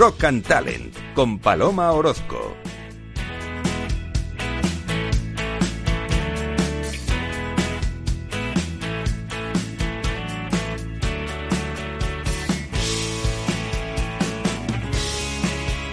[0.00, 2.56] Rock and Talent con Paloma Orozco.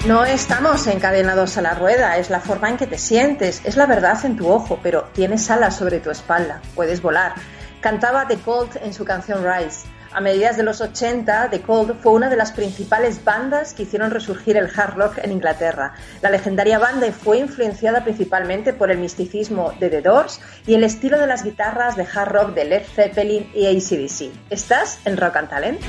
[0.06, 3.88] No estamos encadenados a la rueda, es la forma en que te sientes, es la
[3.88, 7.34] verdad en tu ojo, pero tienes alas sobre tu espalda, puedes volar.
[7.82, 9.97] Cantaba The Colt en su canción Rise.
[10.12, 14.12] A mediados de los 80, The Cold fue una de las principales bandas que hicieron
[14.12, 15.94] resurgir el hard rock en Inglaterra.
[16.22, 21.20] La legendaria banda fue influenciada principalmente por el misticismo de The Doors y el estilo
[21.20, 24.32] de las guitarras de hard rock de Led Zeppelin y ACDC.
[24.50, 25.82] ¿Estás en Rock and Talent?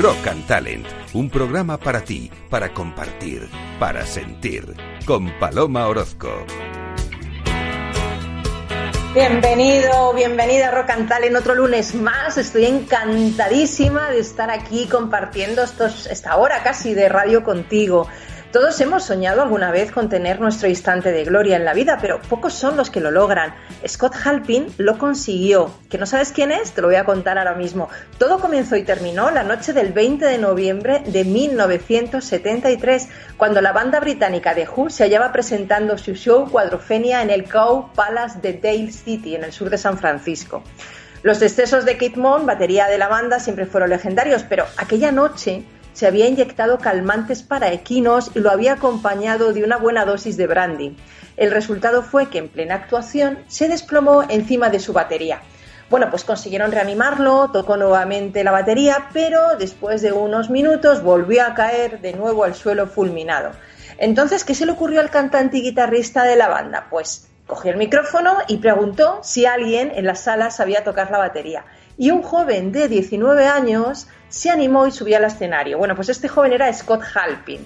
[0.00, 4.74] Rock and Talent, un programa para ti, para compartir, para sentir,
[5.04, 6.46] con Paloma Orozco.
[9.12, 12.38] Bienvenido, bienvenida a Rock and Talent, otro lunes más.
[12.38, 18.06] Estoy encantadísima de estar aquí compartiendo estos, esta hora casi de radio contigo.
[18.52, 22.20] Todos hemos soñado alguna vez con tener nuestro instante de gloria en la vida, pero
[22.20, 23.54] pocos son los que lo logran.
[23.86, 25.72] Scott Halpin lo consiguió.
[25.88, 26.72] ¿Que no sabes quién es?
[26.72, 27.88] Te lo voy a contar ahora mismo.
[28.18, 34.00] Todo comenzó y terminó la noche del 20 de noviembre de 1973, cuando la banda
[34.00, 38.90] británica de Who se hallaba presentando su show Cuadrofenia en el Cow Palace de Dale
[38.90, 40.64] City, en el sur de San Francisco.
[41.22, 45.64] Los excesos de Kit Moon, batería de la banda, siempre fueron legendarios, pero aquella noche
[45.92, 50.46] se había inyectado calmantes para equinos y lo había acompañado de una buena dosis de
[50.46, 50.96] brandy.
[51.36, 55.40] El resultado fue que en plena actuación se desplomó encima de su batería.
[55.90, 61.54] Bueno, pues consiguieron reanimarlo, tocó nuevamente la batería, pero después de unos minutos volvió a
[61.54, 63.50] caer de nuevo al suelo fulminado.
[63.98, 66.86] Entonces, ¿qué se le ocurrió al cantante y guitarrista de la banda?
[66.90, 71.64] Pues cogió el micrófono y preguntó si alguien en la sala sabía tocar la batería.
[72.00, 75.76] Y un joven de 19 años se animó y subió al escenario.
[75.76, 77.60] Bueno, pues este joven era Scott Halpin.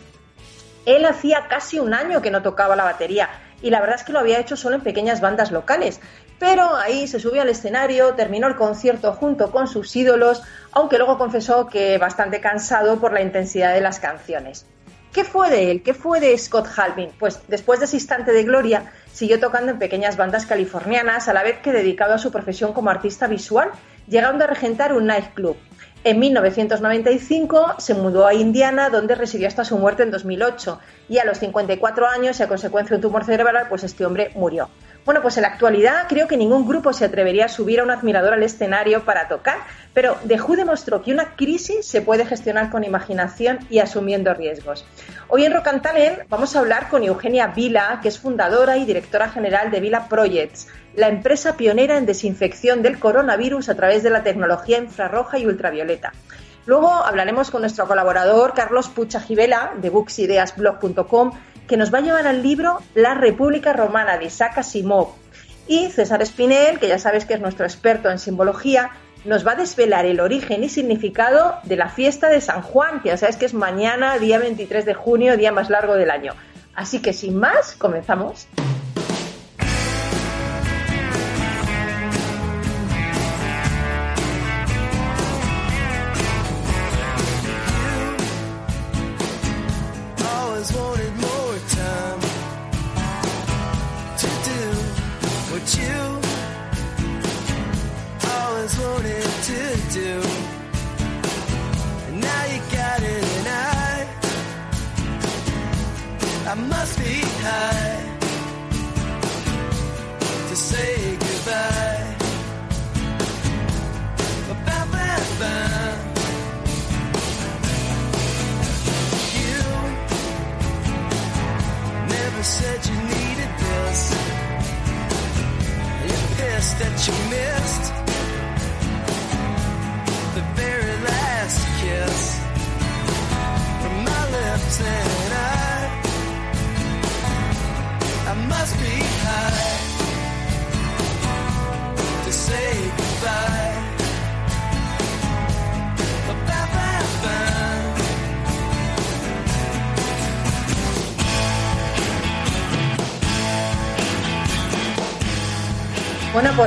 [0.87, 3.31] Él hacía casi un año que no tocaba la batería
[3.62, 6.00] y la verdad es que lo había hecho solo en pequeñas bandas locales.
[6.41, 10.43] Pero ahí se subió al escenario, terminó el concierto junto con sus ídolos,
[10.73, 14.67] aunque luego confesó que bastante cansado por la intensidad de las canciones.
[15.12, 15.84] ¿Qué fue de él?
[15.84, 17.11] ¿Qué fue de Scott Halpin?
[17.21, 21.44] Pues después de ese instante de gloria, siguió tocando en pequeñas bandas californianas, a la
[21.44, 23.71] vez que dedicado a su profesión como artista visual,
[24.07, 25.57] llegando a regentar un nightclub.
[26.05, 30.79] En 1995 se mudó a Indiana, donde residió hasta su muerte en 2008.
[31.09, 34.31] Y a los 54 años, y a consecuencia de un tumor cerebral, pues este hombre
[34.35, 34.69] murió.
[35.07, 37.91] Bueno, pues en la actualidad creo que ningún grupo se atrevería a subir a un
[37.91, 39.59] admirador al escenario para tocar,
[39.93, 44.87] pero The Who demostró que una crisis se puede gestionar con imaginación y asumiendo riesgos.
[45.29, 45.69] Hoy en Rock
[46.29, 50.69] vamos a hablar con Eugenia Vila, que es fundadora y directora general de Vila Projects,
[50.97, 56.12] la empresa pionera en desinfección del coronavirus a través de la tecnología infrarroja y ultravioleta.
[56.66, 61.32] Luego hablaremos con nuestro colaborador Carlos Pucha Gibela de booksideasblog.com
[61.66, 65.15] que nos va a llevar al libro La República Romana de Isaac Asimov.
[65.66, 68.91] Y César Espinel, que ya sabes que es nuestro experto en simbología,
[69.25, 73.09] nos va a desvelar el origen y significado de la fiesta de San Juan, que
[73.09, 76.34] ya sabes que es mañana, día 23 de junio, día más largo del año.
[76.75, 78.47] Así que sin más, comenzamos.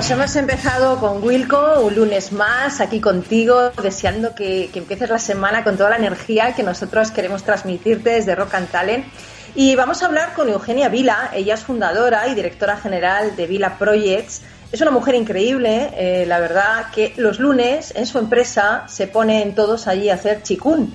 [0.08, 5.66] Pues hemos empezado con Wilco, un lunes más, aquí contigo, deseando que, empieces la semana
[5.66, 9.06] con toda la energía que nosotros queremos transmitirte desde Rock and Talent.
[9.54, 13.78] Y vamos a hablar con Eugenia Vila, ella es fundadora y directora general de Vila
[13.78, 19.08] Projects, Es una mujer increíble, eh, la verdad, que los lunes en su empresa se
[19.08, 20.94] ponen todos allí a hacer chikun.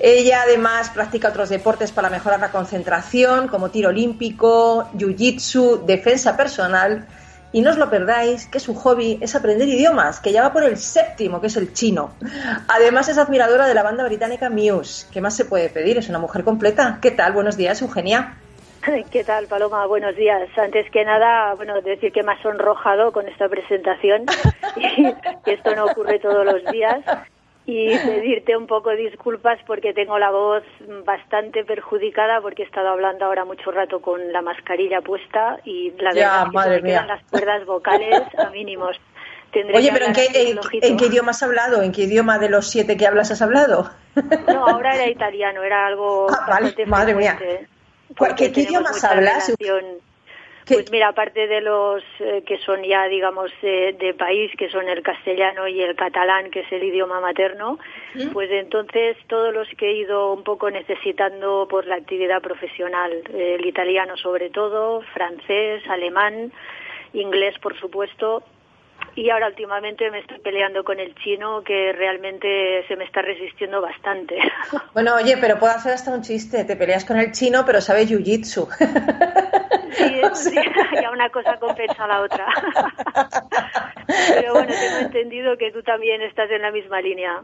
[0.00, 7.06] Ella además practica otros deportes para mejorar la concentración, como tiro olímpico, jiu-jitsu, defensa personal.
[7.52, 10.64] Y no os lo perdáis, que su hobby es aprender idiomas, que ya va por
[10.64, 12.12] el séptimo, que es el chino.
[12.68, 15.06] Además es admiradora de la banda británica Muse.
[15.12, 15.96] ¿Qué más se puede pedir?
[15.98, 16.98] Es una mujer completa.
[17.00, 17.32] ¿Qué tal?
[17.32, 18.36] Buenos días, Eugenia.
[19.10, 19.86] ¿Qué tal, Paloma?
[19.86, 20.48] Buenos días.
[20.58, 24.26] Antes que nada, bueno, decir que me ha sonrojado con esta presentación
[24.76, 27.02] y esto no ocurre todos los días
[27.68, 30.62] y pedirte un poco disculpas porque tengo la voz
[31.04, 36.14] bastante perjudicada porque he estado hablando ahora mucho rato con la mascarilla puesta y la
[36.14, 38.98] verdad es que me quedan las cuerdas vocales a mínimos.
[39.74, 40.28] Oye, pero ¿en qué,
[40.82, 41.82] en, qué, idioma has hablado?
[41.82, 43.90] ¿En qué idioma de los siete que hablas has hablado?
[44.46, 46.26] No, ahora era italiano, era algo...
[46.30, 47.38] Ah, vale, madre mía.
[47.38, 49.52] ¿Qué, ¿Qué, idiomas hablas?
[50.68, 55.02] Pues mira, aparte de los eh, que son ya, digamos, de, país, que son el
[55.02, 57.78] castellano y el catalán, que es el idioma materno,
[58.32, 63.64] pues entonces todos los que he ido un poco necesitando por la actividad profesional, el
[63.64, 66.52] italiano sobre todo, francés, alemán,
[67.12, 68.42] inglés, por supuesto,
[69.18, 73.80] y ahora últimamente me estoy peleando con el chino que realmente se me está resistiendo
[73.80, 74.38] bastante.
[74.94, 76.64] Bueno, oye, pero puedo hacer hasta un chiste.
[76.64, 78.68] Te peleas con el chino, pero sabes jiu-jitsu.
[79.92, 80.54] Sí, sí,
[81.00, 82.46] ya una cosa compensa a la otra.
[84.34, 87.42] Pero bueno, tengo entendido que tú también estás en la misma línea.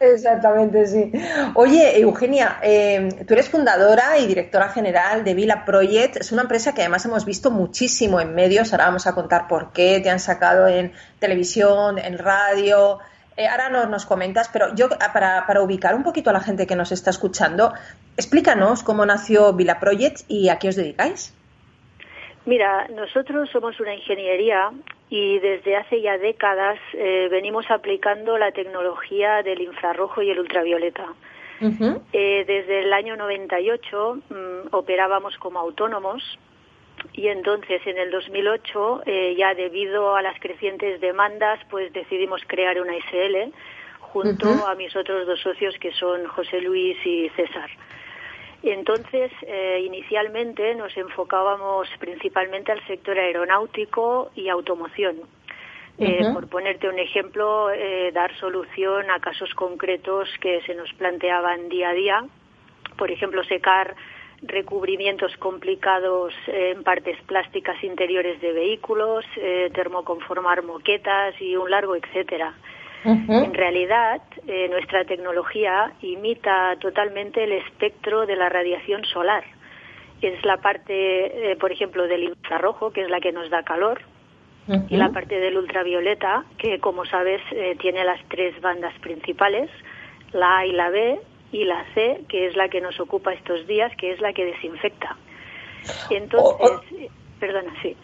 [0.00, 1.12] Exactamente, sí.
[1.54, 6.16] Oye, Eugenia, eh, tú eres fundadora y directora general de Vila Project.
[6.16, 8.72] Es una empresa que además hemos visto muchísimo en medios.
[8.72, 12.98] Ahora vamos a contar por qué te han sacado en televisión, en radio.
[13.36, 16.66] Eh, ahora nos, nos comentas, pero yo para, para, ubicar un poquito a la gente
[16.66, 17.74] que nos está escuchando,
[18.16, 21.34] explícanos cómo nació Vila Project y a qué os dedicáis.
[22.46, 24.70] Mira, nosotros somos una ingeniería
[25.10, 31.06] y desde hace ya décadas eh, venimos aplicando la tecnología del infrarrojo y el ultravioleta.
[32.14, 36.38] eh, desde el año 98 mm, operábamos como autónomos
[37.12, 42.80] y entonces en el 2008 eh, ya debido a las crecientes demandas pues decidimos crear
[42.80, 43.52] una SL
[43.98, 47.70] junto a mis otros dos socios que son José Luis y César.
[48.62, 55.16] Entonces, eh, inicialmente nos enfocábamos principalmente al sector aeronáutico y automoción.
[55.98, 61.68] Eh, por ponerte un ejemplo, eh, dar solución a casos concretos que se nos planteaban
[61.68, 62.24] día a día.
[62.96, 63.94] Por ejemplo, secar
[64.42, 69.26] recubrimientos complicados en partes plásticas interiores de vehículos,
[69.74, 72.54] termoconformar moquetas y un largo etcétera.
[73.04, 79.44] En realidad, eh, nuestra tecnología imita totalmente el espectro de la radiación solar.
[80.20, 84.02] Es la parte, eh, por ejemplo, del infrarrojo, que es la que nos da calor,
[84.88, 89.68] y la parte del ultravioleta, que como sabes eh, tiene las tres bandas principales,
[90.32, 91.20] la A y la B,
[91.50, 94.44] y la C, que es la que nos ocupa estos días, que es la que
[94.44, 95.16] desinfecta.
[96.10, 97.10] Entonces,
[97.40, 97.96] perdona, sí.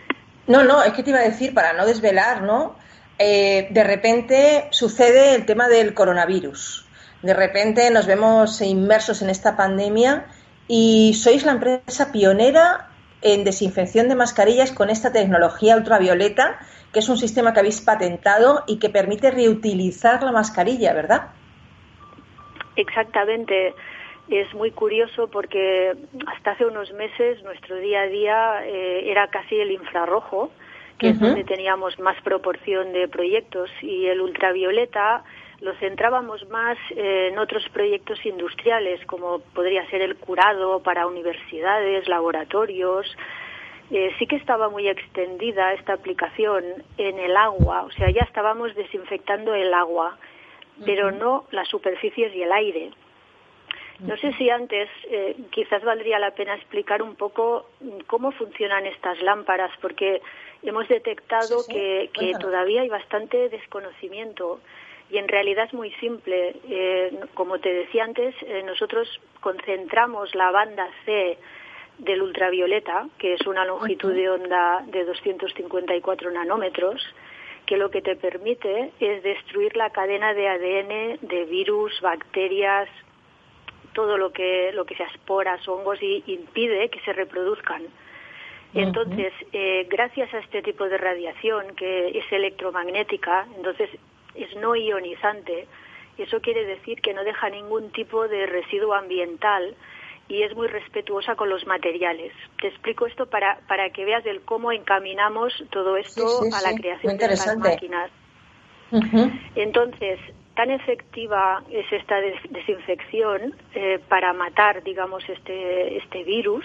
[0.48, 2.74] No, no, es que te iba a decir, para no desvelar, ¿no?
[3.18, 6.86] Eh, de repente sucede el tema del coronavirus.
[7.22, 10.26] De repente nos vemos inmersos en esta pandemia
[10.68, 12.88] y sois la empresa pionera
[13.22, 16.58] en desinfección de mascarillas con esta tecnología ultravioleta,
[16.92, 21.28] que es un sistema que habéis patentado y que permite reutilizar la mascarilla, ¿verdad?
[22.76, 23.74] Exactamente.
[24.28, 25.94] Es muy curioso porque
[26.26, 30.50] hasta hace unos meses nuestro día a día eh, era casi el infrarrojo
[30.98, 35.24] que es donde teníamos más proporción de proyectos, y el ultravioleta
[35.60, 43.06] lo centrábamos más en otros proyectos industriales, como podría ser el curado para universidades, laboratorios.
[43.90, 46.64] Eh, sí que estaba muy extendida esta aplicación
[46.98, 50.18] en el agua, o sea, ya estábamos desinfectando el agua,
[50.84, 52.90] pero no las superficies y el aire.
[54.00, 57.66] No sé si antes eh, quizás valdría la pena explicar un poco
[58.06, 60.20] cómo funcionan estas lámparas, porque
[60.62, 64.60] hemos detectado que, todavía hay bastante desconocimiento
[65.10, 66.56] y en realidad es muy simple.
[66.68, 69.08] Eh, como te decía antes, eh, nosotros
[69.40, 71.38] concentramos la banda C
[71.98, 77.02] del ultravioleta, que es una longitud de onda de 254 nanómetros,
[77.64, 82.88] que lo que te permite es destruir la cadena de ADN de virus, bacterias,
[83.96, 87.82] todo lo que, lo que sea esporas, hongos y impide que se reproduzcan.
[88.74, 93.88] Entonces, eh, gracias a este tipo de radiación que es electromagnética, entonces
[94.34, 95.66] es no ionizante,
[96.18, 99.74] eso quiere decir que no deja ningún tipo de residuo ambiental
[100.28, 102.34] y es muy respetuosa con los materiales.
[102.60, 107.16] Te explico esto para, para que veas del cómo encaminamos todo esto a la creación
[107.16, 108.10] de estas máquinas.
[109.54, 110.20] Entonces,
[110.56, 112.16] tan efectiva es esta
[112.50, 116.64] desinfección eh, para matar, digamos, este, este virus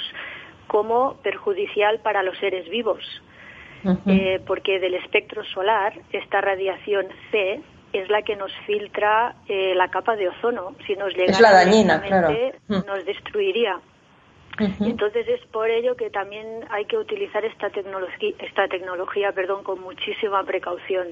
[0.67, 3.03] como perjudicial para los seres vivos.
[4.05, 7.59] Eh, porque del espectro solar, esta radiación C
[7.93, 10.75] es la que nos filtra eh, la capa de ozono.
[10.85, 12.29] Si nos llegara es la dañina, claro.
[12.67, 13.79] nos destruiría.
[14.59, 19.81] Entonces es por ello que también hay que utilizar esta tecnología, esta tecnología, perdón, con
[19.81, 21.07] muchísima precaución.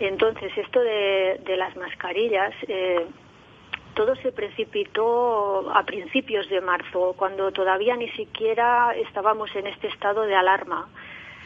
[0.00, 3.06] Entonces esto de, las mascarillas, eh,
[3.94, 10.22] todo se precipitó a principios de marzo, cuando todavía ni siquiera estábamos en este estado
[10.22, 10.88] de alarma.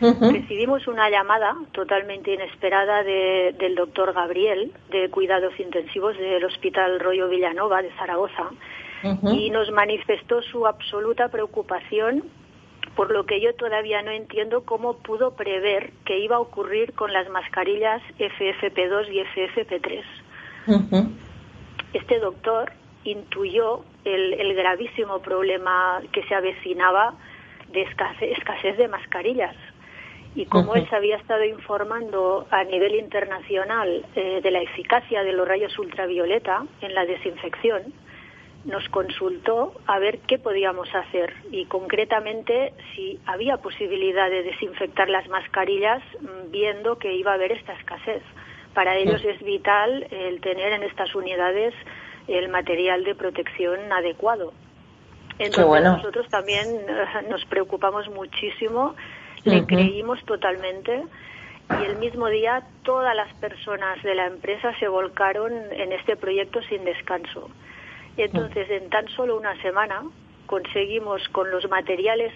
[0.01, 7.83] Recibimos una llamada totalmente inesperada del doctor Gabriel, de cuidados intensivos del Hospital Rollo Villanova
[7.83, 8.51] de Zaragoza,
[9.33, 12.25] y nos manifestó su absoluta preocupación
[12.97, 17.13] por lo que yo todavía no entiendo cómo pudo prever que iba a ocurrir con
[17.13, 20.03] las mascarillas FFP2 y FFP3.
[21.95, 22.73] Este doctor
[23.05, 27.15] intuyó el, gravísimo problema que se avecinaba
[27.73, 29.57] de escasez de mascarillas.
[30.35, 35.33] Y como él se había estado informando a nivel internacional eh, de la eficacia de
[35.33, 37.93] los rayos ultravioleta en la desinfección,
[38.65, 45.29] nos consultó a ver qué podíamos hacer y concretamente si había posibilidad de desinfectar las
[45.29, 48.23] mascarillas mm, viendo que iba a haber esta escasez.
[48.75, 51.75] Para ellos es vital el tener en estas unidades
[52.29, 54.53] el material de protección adecuado.
[55.39, 58.95] Entonces nosotros también eh, nos preocupamos muchísimo
[59.45, 61.05] le creímos totalmente
[61.81, 66.61] y el mismo día todas las personas de la empresa se volcaron en este proyecto
[66.69, 67.49] sin descanso.
[68.17, 70.03] Entonces, en tan solo una semana
[70.47, 72.33] conseguimos con los materiales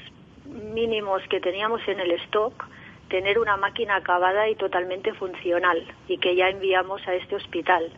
[0.73, 2.67] mínimos que teníamos en el stock
[3.09, 7.91] tener una máquina acabada y totalmente funcional y que ya enviamos a este hospital.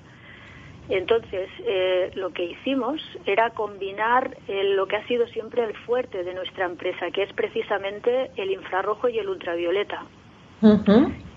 [0.89, 6.35] Entonces, eh, lo que hicimos era combinar lo que ha sido siempre el fuerte de
[6.35, 10.05] nuestra empresa, que es precisamente el infrarrojo y el ultravioleta.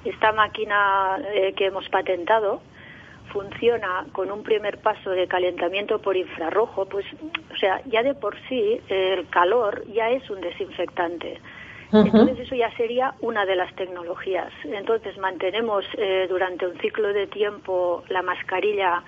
[0.05, 2.61] Esta máquina eh, que hemos patentado
[3.31, 7.05] funciona con un primer paso de calentamiento por infrarrojo, pues,
[7.51, 11.39] o sea, ya de por sí el calor ya es un desinfectante.
[11.93, 14.51] Entonces eso ya sería una de las tecnologías.
[14.63, 19.03] Entonces mantenemos eh, durante un ciclo de tiempo la mascarilla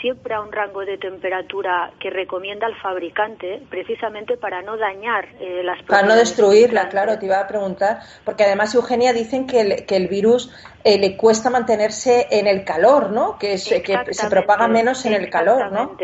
[0.00, 5.62] siempre a un rango de temperatura que recomienda el fabricante, precisamente para no dañar eh,
[5.62, 9.86] las Para no destruirla, claro, te iba a preguntar, porque además, Eugenia, dicen que el,
[9.86, 10.52] que el virus
[10.84, 13.38] eh, le cuesta mantenerse en el calor, ¿no?
[13.38, 15.96] Que, que se propaga menos en el calor, ¿no?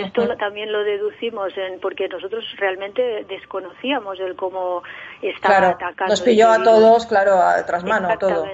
[0.00, 4.82] Esto también lo deducimos en, porque nosotros realmente desconocíamos el cómo
[5.22, 6.12] estaba atacando.
[6.12, 8.46] Nos pilló a todos, claro, a tras mano, todo.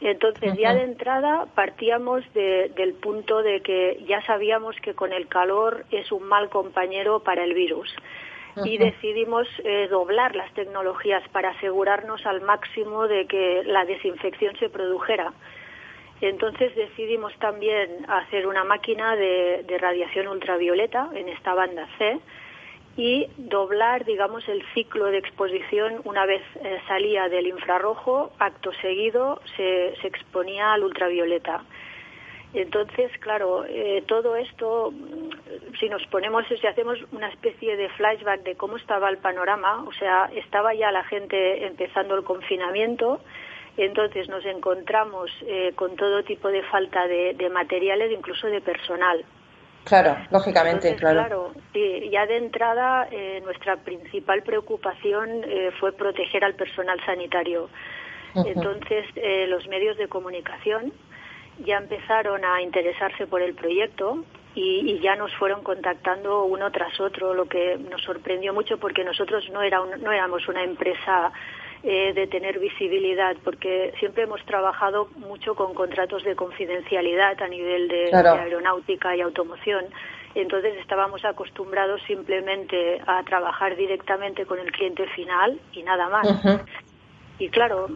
[0.00, 5.84] Entonces, ya de entrada partíamos del punto de que ya sabíamos que con el calor
[5.90, 7.94] es un mal compañero para el virus.
[8.64, 14.68] Y decidimos eh, doblar las tecnologías para asegurarnos al máximo de que la desinfección se
[14.68, 15.32] produjera.
[16.20, 22.18] Entonces decidimos también hacer una máquina de, radiación ultravioleta en esta banda C
[22.96, 29.40] y doblar, digamos, el ciclo de exposición una vez eh, salía del infrarrojo, acto seguido
[29.56, 31.62] se, exponía al ultravioleta.
[32.52, 34.92] Entonces, claro, eh, todo esto,
[35.78, 39.92] si nos ponemos, si hacemos una especie de flashback de cómo estaba el panorama, o
[39.92, 43.20] sea, estaba ya la gente empezando el confinamiento,
[43.84, 49.24] entonces nos encontramos eh, con todo tipo de falta de, materiales, incluso de personal.
[49.84, 51.20] Claro, lógicamente, claro.
[51.20, 51.52] Claro,
[52.10, 57.68] ya de entrada eh, nuestra principal preocupación eh, fue proteger al personal sanitario.
[58.32, 59.06] Entonces
[59.48, 60.92] los medios de comunicación
[61.64, 67.00] ya empezaron a interesarse por el proyecto y, y, ya nos fueron contactando uno tras
[67.00, 71.32] otro, lo que nos sorprendió mucho porque nosotros no, era no éramos una empresa
[71.82, 77.88] eh, de tener visibilidad, porque siempre hemos trabajado mucho con contratos de confidencialidad a nivel
[77.88, 79.86] de, aeronáutica y automoción.
[80.34, 86.28] Entonces estábamos acostumbrados simplemente a trabajar directamente con el cliente final y nada más.
[87.38, 87.88] Y claro,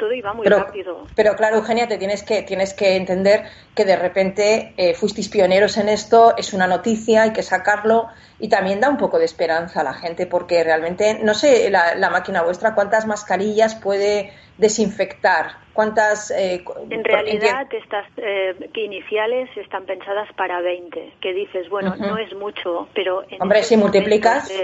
[0.00, 1.08] todo iba muy rápido.
[1.14, 5.76] Pero claro, Eugenia, te tienes que, tienes que entender que de repente eh, fuisteis pioneros
[5.76, 9.82] en esto, es una noticia, hay que sacarlo y también da un poco de esperanza
[9.82, 15.52] a la gente porque realmente, no sé, la, máquina vuestra, cuántas mascarillas puede desinfectar?
[15.72, 16.30] ¿Cuántas?
[16.30, 22.34] Eh, en realidad, estas eh, iniciales están pensadas para 20, que dices, bueno, no es
[22.36, 23.24] mucho, pero...
[23.40, 24.50] Hombre, si multiplicas...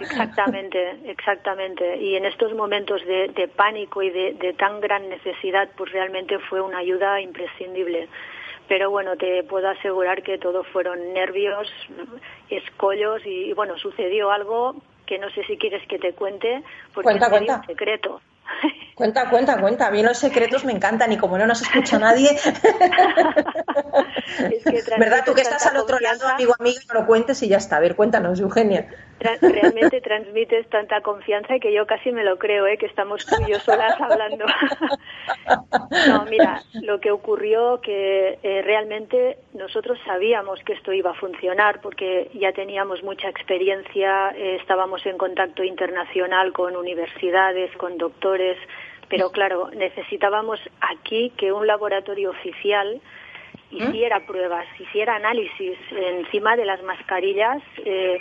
[0.00, 1.96] Exactamente, exactamente.
[1.98, 6.78] Y en estos momentos de, pánico y de, tan gran necesidad, pues realmente fue una
[6.78, 8.08] ayuda imprescindible
[8.68, 11.68] pero bueno, te puedo asegurar que todo fueron nervios,
[12.48, 16.62] escollos y, bueno, sucedió algo que no sé si quieres que te cuente
[16.94, 17.56] porque cuenta, es cuenta.
[17.56, 18.20] un secreto.
[18.94, 19.86] Cuenta, cuenta, cuenta.
[19.86, 22.30] A mí los secretos me encantan y como no nos escucha nadie.
[24.98, 25.22] ¿Verdad?
[25.24, 27.76] Tú que estás al otro lado, amigo, amigo, no lo cuentes y ya está.
[27.76, 28.88] A ver, cuéntanos, Eugenia.
[29.20, 32.76] realmente transmites tanta confianza que yo casi me lo creo, ¿eh?
[32.76, 34.44] que estamos tú y yo solas hablando.
[36.08, 41.80] no, mira, lo que ocurrió que eh, realmente nosotros sabíamos que esto iba a funcionar
[41.80, 48.58] porque ya teníamos mucha experiencia, eh, estábamos en contacto internacional con universidades, con doctores,
[49.08, 53.00] pero claro, necesitábamos aquí que un laboratorio oficial
[53.70, 58.20] hiciera pruebas, hiciera análisis encima de las mascarillas eh,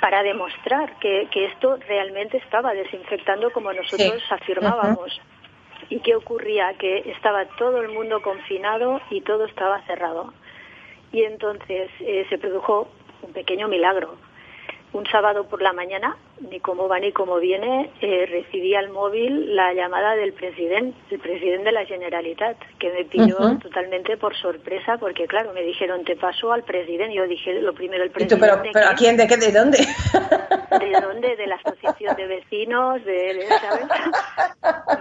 [0.00, 5.20] para demostrar que, esto realmente estaba desinfectando como nosotros afirmábamos.
[5.90, 6.74] ¿Y qué ocurría?
[6.74, 10.32] Que estaba todo el mundo confinado y todo estaba cerrado.
[11.12, 12.88] Y entonces eh, se produjo
[13.22, 14.16] un pequeño milagro
[14.92, 19.54] un sábado por la mañana, ni cómo va ni cómo viene, eh, recibí al móvil
[19.54, 24.96] la llamada del presidente, el presidente de la Generalitat, que me pidió totalmente por sorpresa,
[24.98, 27.14] porque claro, me dijeron, te paso al presidente.
[27.14, 28.46] Yo dije, lo primero, el presidente.
[28.46, 29.16] pero, pero ¿a quién?
[29.16, 29.36] ¿De qué?
[29.36, 29.78] ¿De dónde?
[30.80, 31.36] ¿De dónde?
[31.36, 33.86] De la asociación de vecinos, de, ¿sabes?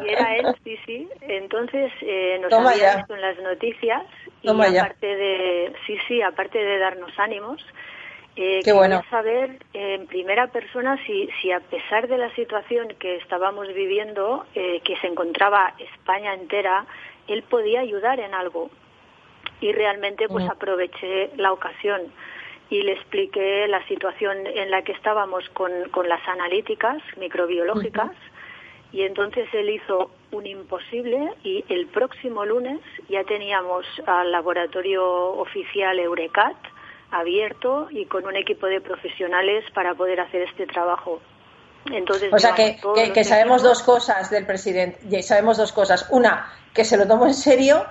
[0.04, 1.08] Y era él, sí, sí.
[1.22, 4.04] Entonces eh, nos había visto en las noticias
[4.42, 7.62] y aparte de, sí, sí, aparte de darnos ánimos,
[8.38, 9.02] eh, Qué bueno.
[9.10, 14.80] saber en primera persona si, si a pesar de la situación que estábamos viviendo, eh,
[14.82, 16.86] que se encontraba España entera,
[17.28, 18.70] él podía ayudar en algo.
[19.60, 22.14] Y realmente pues aproveché la ocasión
[22.70, 28.12] y le expliqué la situación en la que estábamos con, con las analíticas microbiológicas.
[28.92, 35.98] Y entonces él hizo un imposible y el próximo lunes ya teníamos al laboratorio oficial
[35.98, 36.56] Eurecat,
[37.12, 41.22] abierto y con un equipo de profesionales para poder hacer este trabajo.
[41.92, 42.78] Entonces, o sea que,
[43.14, 46.08] que, sabemos dos cosas del presidente, sabemos dos cosas.
[46.12, 47.86] Una, que se lo tomó en serio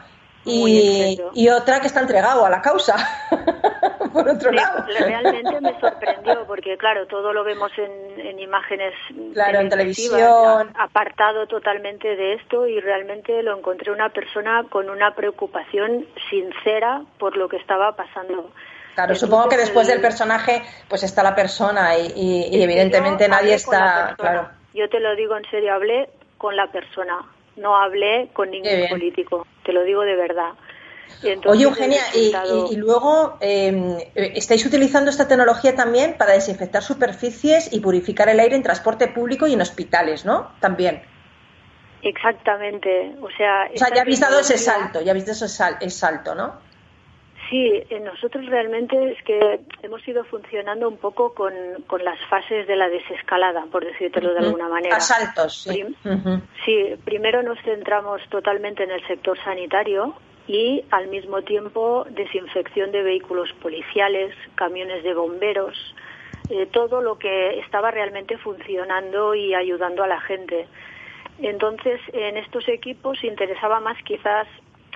[0.44, 2.94] y, y, otra que está entregado a la causa.
[4.12, 4.84] Por otro lado.
[4.86, 8.94] Realmente me sorprendió porque, claro, todo lo vemos en, en imágenes.
[9.34, 10.70] Claro, en televisión.
[10.78, 17.36] Apartado totalmente de esto y realmente lo encontré una persona con una preocupación sincera por
[17.36, 18.50] lo que estaba pasando.
[18.96, 24.14] Claro, supongo que después del personaje pues está la persona y, evidentemente nadie está...
[24.16, 24.48] Claro.
[24.72, 27.18] Yo te lo digo en serio, hablé con la persona,
[27.56, 30.52] no hablé con ningún político, te lo digo de verdad.
[31.44, 38.30] Oye, Eugenia, y, luego em, estáis utilizando esta tecnología también para desinfectar superficies y purificar
[38.30, 40.52] el aire en transporte público y en hospitales, ¿no?
[40.60, 41.02] También.
[42.00, 43.68] Exactamente, o sea...
[43.74, 46.65] O sea, ya habéis dado ese salto, ya habéis dado ese salto, ¿no?
[47.50, 51.52] Sí, nosotros realmente es que hemos ido funcionando un poco con,
[51.86, 54.96] con las fases de la desescalada, por decírtelo de alguna manera.
[54.96, 55.84] Asaltos, sí.
[56.64, 60.14] sí, primero nos centramos totalmente en el sector sanitario
[60.48, 65.76] y al mismo tiempo desinfección de vehículos policiales, camiones de bomberos,
[66.50, 70.66] eh, todo lo que estaba realmente funcionando y ayudando a la gente.
[71.38, 74.46] Entonces, en estos equipos interesaba más quizás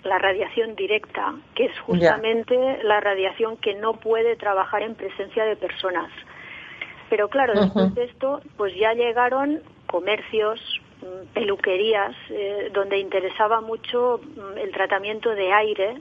[0.04, 5.56] la radiación directa, que es justamente la radiación que no puede trabajar en presencia de
[5.56, 6.10] personas.
[7.08, 10.60] Pero claro, después de esto, pues ya llegaron comercios,
[11.02, 16.00] mm, peluquerías, eh, donde interesaba mucho mm, el tratamiento de aire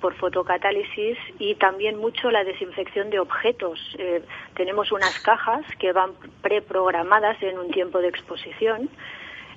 [0.00, 3.80] por fotocatálisis y también mucho la desinfección de objetos.
[3.98, 4.22] Eh,
[4.54, 8.88] tenemos unas cajas que van preprogramadas en un tiempo de exposición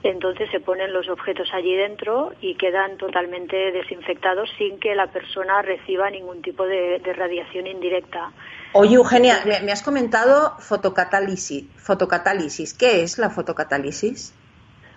[0.03, 5.61] entonces se ponen los objetos allí dentro y quedan totalmente desinfectados sin que la persona
[5.61, 8.31] reciba ningún tipo de, radiación indirecta.
[8.73, 11.65] Oye, Eugenia, me, has comentado fotocatálisis.
[11.77, 12.73] fotocatálisis.
[12.73, 14.33] ¿Qué es la fotocatálisis?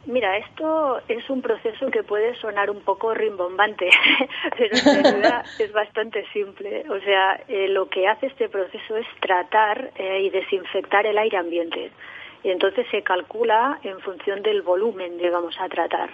[0.07, 3.89] Mira, esto es un proceso que puede sonar un poco rimbombante,
[4.57, 6.85] pero en realidad es bastante simple.
[6.91, 11.39] O sea, eh, lo que hace este proceso es tratar eh, y desinfectar el aire
[11.39, 11.91] ambiente
[12.45, 16.11] y entonces se calcula en función del volumen, digamos, a tratar.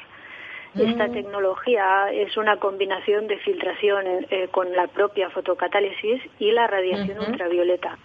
[0.78, 1.12] Esta mm.
[1.12, 7.98] tecnología es una combinación de filtración eh, con la propia fotocatálisis y la radiación ultravioleta.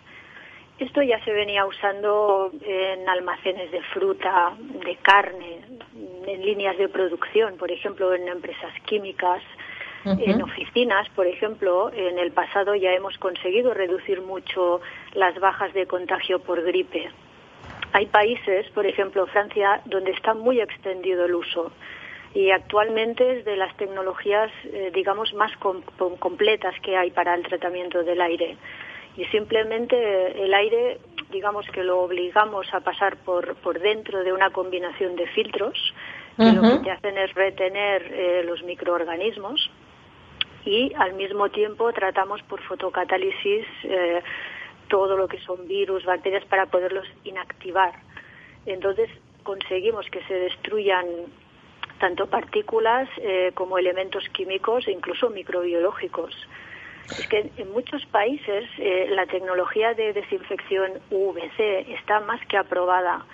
[0.80, 5.60] Esto ya se venía usando en almacenes de fruta, de carne,
[6.28, 9.42] en líneas de producción, por ejemplo, en empresas químicas,
[10.04, 14.82] en oficinas, por ejemplo, en el pasado ya hemos conseguido reducir mucho
[15.14, 17.10] las bajas de contagio por gripe.
[17.96, 21.72] Hay países, por ejemplo Francia, donde está muy extendido el uso
[22.34, 28.04] y actualmente es de las tecnologías, eh, digamos, más completas que hay para el tratamiento
[28.04, 28.58] del aire.
[29.16, 31.00] Y simplemente el aire,
[31.32, 35.94] digamos que lo obligamos a pasar por, por dentro de una combinación de filtros
[36.36, 39.72] que lo que te hacen es retener eh, los microorganismos
[40.66, 44.22] y al mismo tiempo tratamos por fotocatálisis eh,
[44.88, 47.94] todo lo que son virus, bacterias para poderlos inactivar.
[48.66, 49.10] Entonces
[49.44, 51.06] conseguimos que se destruyan
[52.00, 56.36] tanto partículas eh, como elementos químicos e incluso microbiológicos.
[57.10, 63.26] Es que en muchos países eh, la tecnología de desinfección UVC está más que aprobada.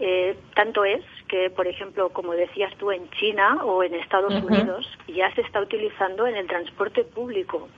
[0.00, 4.88] Eh, tanto es que, por ejemplo, como decías tú, en China o en Estados Unidos
[5.08, 7.68] ya se está utilizando en el transporte público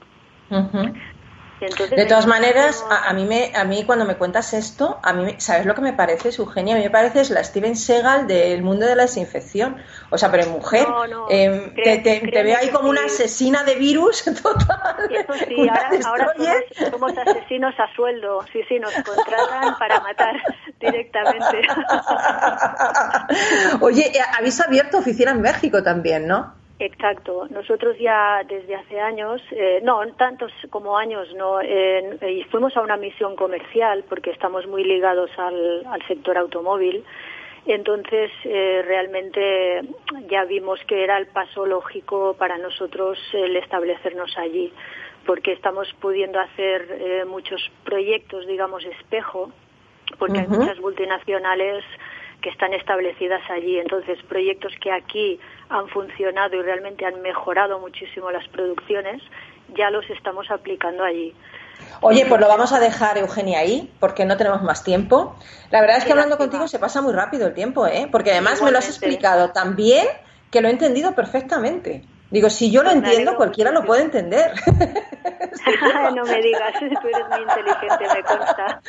[1.61, 5.67] de todas maneras, a, mí me, a mí cuando me cuentas esto, a mí, ¿sabes
[5.67, 6.75] lo que me parece, Eugenia?
[6.75, 9.77] A mí me parece es la Steven Seagal del mundo de la desinfección.
[10.11, 10.87] O sea, pero mujer,
[11.29, 15.11] em, te, veo ahí como una asesina de virus total.
[15.11, 15.69] Eso sí,
[16.07, 16.33] ahora,
[16.91, 18.45] somos, asesinos a sueldo.
[18.53, 20.35] Sí, sí, nos contratan para matar
[20.81, 21.63] directamente.
[23.81, 26.60] Oye, eh, habéis abierto oficina en México también, ¿no?
[26.81, 27.47] Exacto.
[27.51, 32.97] Nosotros ya desde hace años, eh, no tantos como años, no, y fuimos a una
[32.97, 37.05] misión comercial porque estamos muy ligados al, sector automóvil.
[37.67, 39.83] Entonces, eh, realmente
[40.31, 44.73] ya vimos que era el paso lógico para nosotros el establecernos allí,
[45.27, 49.53] porque estamos pudiendo hacer eh, muchos proyectos, digamos, espejo,
[50.19, 51.85] porque hay muchas multinacionales
[52.41, 53.79] que están establecidas allí.
[53.79, 59.23] Entonces, proyectos que aquí han funcionado y realmente han mejorado muchísimo las producciones,
[59.77, 61.35] ya los estamos aplicando allí.
[62.03, 65.37] Oye, pues lo vamos a dejar, Eugenia, ahí, porque no tenemos más tiempo.
[65.71, 68.09] La verdad es que hablando contigo se pasa muy rápido el tiempo, ¿eh?
[68.11, 70.07] Porque además me lo has explicado tan bien
[70.51, 72.05] que lo he entendido perfectamente.
[72.31, 74.53] Digo, si yo lo entiendo, cualquiera lo puede entender.
[76.15, 78.81] no me digas, tú eres muy inteligente, me consta.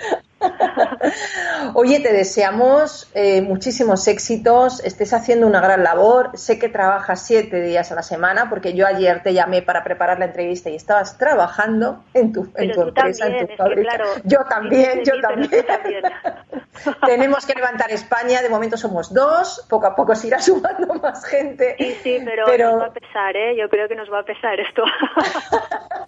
[1.74, 6.32] Oye, te deseamos eh, muchísimos éxitos, estés haciendo una gran labor.
[6.36, 10.20] Sé que trabajas siete días a la semana, porque yo ayer te llamé para preparar
[10.20, 14.04] la entrevista y estabas trabajando en tu, en tu empresa, en tu fábrica.
[14.24, 15.52] yo también, yo también.
[17.06, 21.26] Tenemos que levantar España, de momento somos dos, poco a poco se irá sumando más
[21.26, 21.76] gente.
[21.78, 23.56] Sí, sí, pero, nos va a pesar, ¿eh?
[23.58, 24.84] Yo creo que nos va a pesar esto.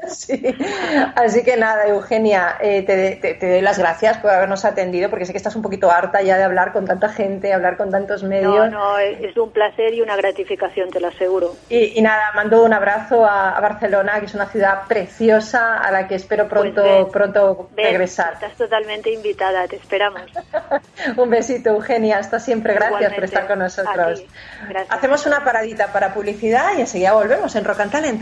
[0.08, 0.56] sí,
[1.16, 5.34] así que nada, Eugenia, eh, te, te doy las gracias por habernos atendido, porque sé
[5.34, 8.72] que estás un poquito harta ya de hablar con tanta gente, hablar con tantos medios.
[8.72, 11.56] No, no, es un placer y una gratificación, te lo aseguro.
[11.70, 16.16] Y, nada, mando un abrazo a, Barcelona, que es una ciudad preciosa a la que
[16.16, 18.34] espero pues pronto, pronto regresar.
[18.36, 20.24] Estás totalmente invitada, te esperamos.
[21.18, 22.74] un besito, Eugenia, hasta siempre.
[22.74, 24.24] Gracias por estar con nosotros.
[24.88, 28.22] Hacemos una paradita para publicidad y enseguida volvemos en Rock and Talent.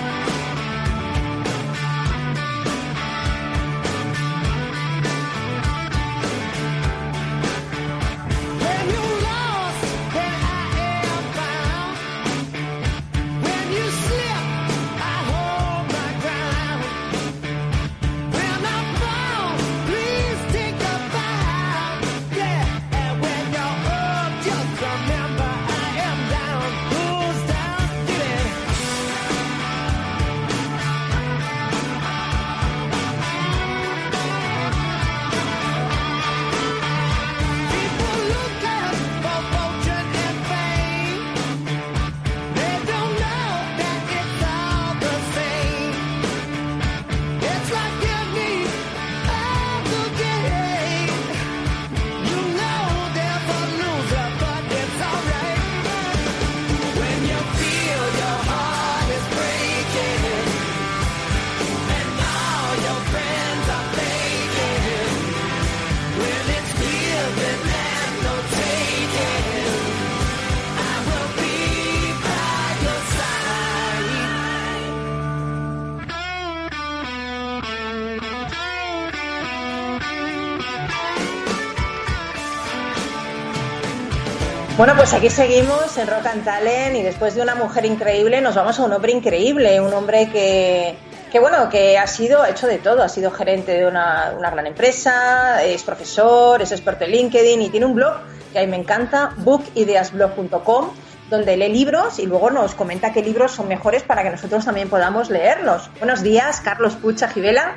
[84.81, 88.55] Bueno, pues aquí seguimos en Rock and Talent y después de una mujer increíble nos
[88.55, 90.95] vamos a un hombre increíble, un hombre que,
[91.31, 94.65] que bueno, que ha sido hecho de todo, ha sido gerente de una, una gran
[94.65, 98.77] empresa, es profesor, es experto en LinkedIn y tiene un blog que a mí me
[98.77, 100.89] encanta, bookideasblog.com,
[101.29, 104.89] donde lee libros y luego nos comenta qué libros son mejores para que nosotros también
[104.89, 105.91] podamos leerlos.
[105.99, 107.75] Buenos días, Carlos Pucha Givela.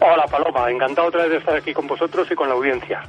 [0.00, 3.08] Hola Paloma, encantado otra vez de estar aquí con vosotros y con la audiencia.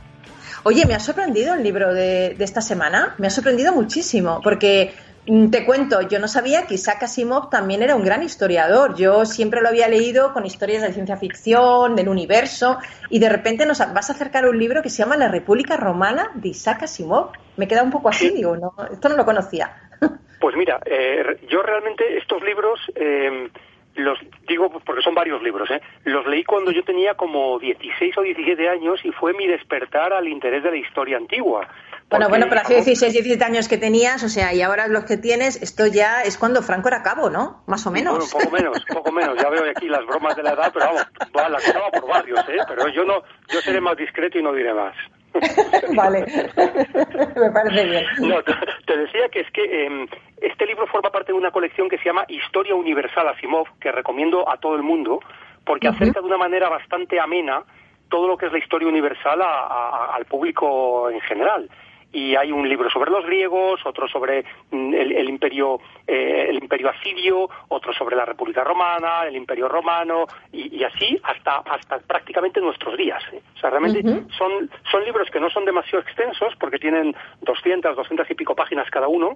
[0.66, 4.94] Oye, me ha sorprendido el libro de, esta semana, me ha sorprendido muchísimo, porque
[5.28, 8.96] mm, te cuento, yo no sabía que Isaac Asimov también era un gran historiador.
[8.96, 12.78] Yo siempre lo había leído con historias de ciencia ficción, del universo,
[13.10, 16.32] y de repente nos vas a acercar un libro que se llama La República Romana
[16.36, 17.32] de Isaac Asimov.
[17.58, 19.72] Me queda un poco así, digo, no, esto no lo conocía.
[20.40, 23.50] Pues mira, eh, yo realmente estos libros eh,
[23.96, 25.82] los digo porque son varios libros, ¿eh?
[26.06, 30.28] Los leí cuando yo tenía como 16 o 17 años y fue mi despertar al
[30.28, 31.68] interés de la historia antigua.
[32.10, 35.18] Bueno, bueno, pero hace 16, 17 años que tenías, o sea, y ahora los que
[35.18, 37.64] tienes, esto ya es cuando Franco era cabo, ¿no?
[37.66, 38.14] Más o menos.
[38.14, 39.38] Bueno, poco menos, poco menos.
[39.42, 40.86] Ya veo aquí las bromas de la edad, pero
[41.34, 42.58] vamos, la cosa por varios, ¿eh?
[42.68, 44.96] Pero yo no, yo seré más discreto y no diré más.
[45.96, 46.26] vale,
[47.36, 48.06] me parece bien.
[48.20, 50.08] No, te decía que es que em,
[50.42, 54.50] este libro forma parte de una colección que se llama Historia Universal Asimov, que recomiendo
[54.50, 55.20] a todo el mundo,
[55.66, 57.64] porque acerca de una manera bastante amena
[58.10, 61.70] todo lo que es la historia universal al público en general
[62.14, 66.90] y hay un libro sobre los griegos, otro sobre mm, el, imperio eh, el imperio
[66.90, 72.96] asirio, otro sobre la República Romana, el imperio romano y, así hasta hasta prácticamente nuestros
[72.96, 73.22] días.
[73.34, 73.42] ¿eh?
[73.56, 74.04] O sea, realmente
[74.38, 78.90] son son libros que no son demasiado extensos porque tienen 200, 200 y pico páginas
[78.92, 79.36] cada uno,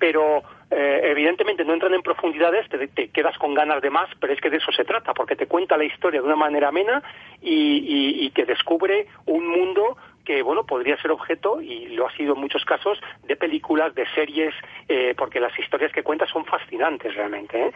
[0.00, 4.32] pero eh, evidentemente no entran en profundidades, te, te, quedas con ganas de más, pero
[4.32, 7.02] es que de eso se trata, porque te cuenta la historia de una manera amena
[7.40, 12.34] y, y que descubre un mundo que bueno podría ser objeto y lo ha sido
[12.34, 14.54] en muchos casos de películas de series
[14.88, 17.72] eh, porque las historias que cuenta son fascinantes realmente ¿eh?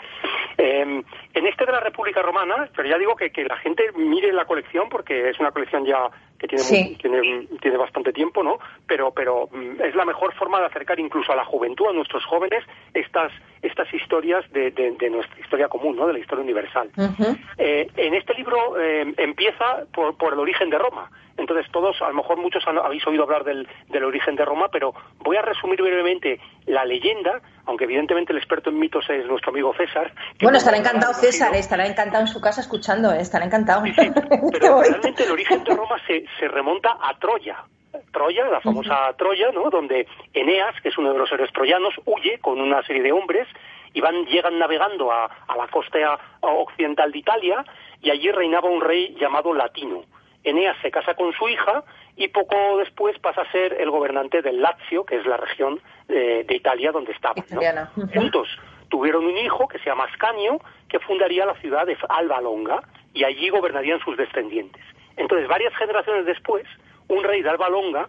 [0.58, 4.32] Em, en este de la República Romana pero ya digo que, que la gente mire
[4.32, 6.10] la colección porque es una colección ya
[6.40, 10.66] que tiene, tiene, tiene bastante tiempo no pero pero mm, es la mejor forma de
[10.66, 13.31] acercar incluso a la juventud a nuestros jóvenes estas
[13.62, 16.90] estas historias de, de, nuestra historia común no de la historia universal
[17.59, 22.14] eh, en este libro empieza por, por el origen de Roma entonces todos, a lo
[22.14, 23.66] mejor muchos habéis oído hablar del,
[24.05, 28.79] origen de Roma, pero voy a resumir brevemente la leyenda, aunque evidentemente el experto en
[28.79, 30.12] mitos es nuestro amigo César.
[30.42, 33.20] Bueno, estará encantado César, estará encantado en su casa escuchando, ¿eh?
[33.20, 33.83] estará encantado.
[34.53, 37.64] pero realmente el origen de Roma se, se remonta a Troya,
[38.12, 39.70] Troya, la famosa Troya, ¿no?
[39.70, 43.48] Donde Eneas, que es uno de los héroes troyanos, huye con una serie de hombres
[43.92, 47.64] y van, llegan navegando a, a la costa occidental de Italia
[48.00, 50.04] y allí reinaba un rey llamado Latino.
[50.42, 51.84] Eneas se casa con su hija
[52.16, 56.46] y poco después pasa a ser el gobernante del Lazio, que es la región de,
[56.48, 57.42] Italia donde estaba.
[58.14, 58.48] Juntos
[58.88, 62.82] tuvieron un hijo que se llama Ascanio, que fundaría la ciudad de Alba Longa
[63.14, 64.82] y allí gobernarían sus descendientes.
[65.20, 66.64] Entonces, varias generaciones después,
[67.09, 68.09] un rey de Alba Longa,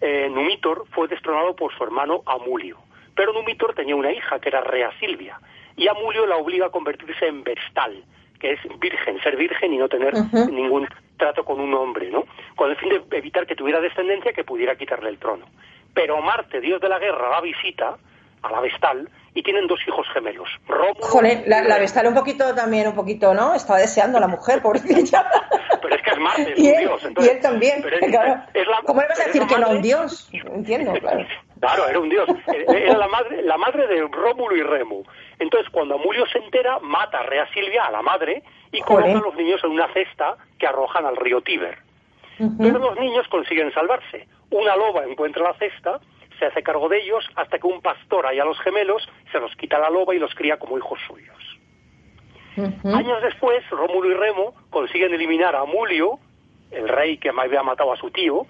[0.00, 2.78] eh, Numitor, fue destronado por su hermano Amulio.
[3.16, 5.40] Pero Numitor tenía una hija que era Rea Silvia
[5.76, 8.04] y Amulio la obliga a convertirse en Vestal,
[8.38, 10.14] que es virgen, ser virgen y no tener
[10.50, 12.24] ningún trato con un hombre, ¿no?
[12.54, 15.46] Con el fin de evitar que tuviera descendencia que pudiera quitarle el trono.
[15.94, 17.98] pero Marte, dios de la guerra, la visita
[18.42, 20.48] a la Vestal y tienen dos hijos gemelos.
[21.00, 23.54] Joder, la, la, Vestal un poquito también, un poquito, ¿no?
[23.54, 25.24] Estaba deseando a la mujer, pobrecilla.
[25.80, 27.08] pero es que es Marte, es y un él, dios.
[27.18, 28.42] y él también, claro.
[28.84, 30.30] ¿Cómo le vas a decir que no a un dios?
[30.32, 31.26] Entiendo, claro.
[31.62, 32.28] Claro, era un dios.
[32.48, 35.04] Era la madre, la madre de Rómulo y Remo.
[35.38, 39.22] Entonces, cuando Amulio se entera, mata a Rea Silvia, a la madre, y coloca a
[39.22, 41.78] los niños en una cesta que arrojan al río Tíber.
[42.58, 44.26] Pero los niños consiguen salvarse.
[44.50, 46.00] Una loba encuentra la cesta,
[46.42, 49.54] se hace cargo de ellos, hasta que un pastor haya a los gemelos, se los
[49.54, 51.36] quita la loba y los cría como hijos suyos.
[52.84, 56.18] Años después, Rómulo y Remo consiguen eliminar a Amulio,
[56.72, 58.46] el rey que había matado a su tío,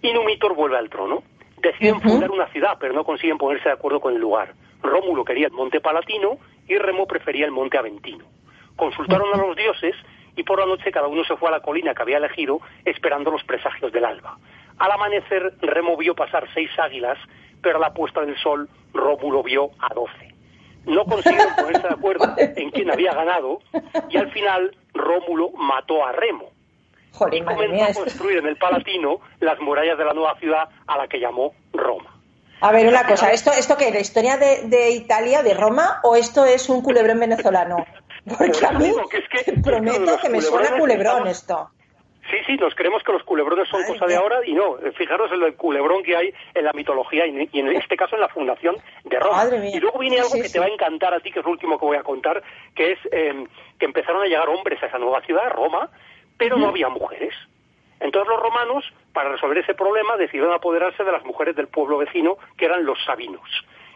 [0.00, 1.22] y Numitor vuelve al trono.
[1.58, 4.54] Deciden fundar una ciudad, pero no consiguen ponerse de acuerdo con el lugar.
[4.82, 8.24] Rómulo quería el monte Palatino y Remo prefería el monte Aventino.
[8.74, 9.94] Consultaron a los dioses
[10.34, 13.30] y por la noche cada uno se fue a la colina que había elegido esperando
[13.30, 14.38] los presagios del alba.
[14.78, 17.18] Al amanecer Remo vio pasar seis águilas,
[17.62, 20.34] pero a la puesta del sol Rómulo vio a doce.
[20.84, 23.60] No consiguieron ponerse de acuerdo en quién había ganado
[24.08, 26.50] y al final Rómulo mató a Remo.
[27.12, 30.98] Joder, y comenzó a construir en el Palatino las murallas de la nueva ciudad a
[30.98, 32.10] la que llamó Roma.
[32.60, 33.92] A ver, una cosa, ¿esto, esto qué?
[33.92, 37.84] ¿La historia de, de Italia, de Roma, o esto es un culebrón venezolano?
[38.26, 41.70] Porque a mí que es que, te prometo que me suena culebrón esto.
[42.34, 44.76] Sí, sí, nos creemos que los culebrones son cosa de ahora y no.
[44.96, 48.28] Fijaros en el culebrón que hay en la mitología y en este caso en la
[48.28, 49.44] fundación de Roma.
[49.72, 51.78] Y luego viene algo que te va a encantar a ti, que es lo último
[51.78, 52.42] que voy a contar,
[52.74, 53.46] que es eh,
[53.78, 55.90] que empezaron a llegar hombres a esa nueva ciudad, Roma,
[56.36, 57.34] pero no había mujeres.
[58.00, 62.36] Entonces los romanos, para resolver ese problema, decidieron apoderarse de las mujeres del pueblo vecino,
[62.56, 63.48] que eran los sabinos.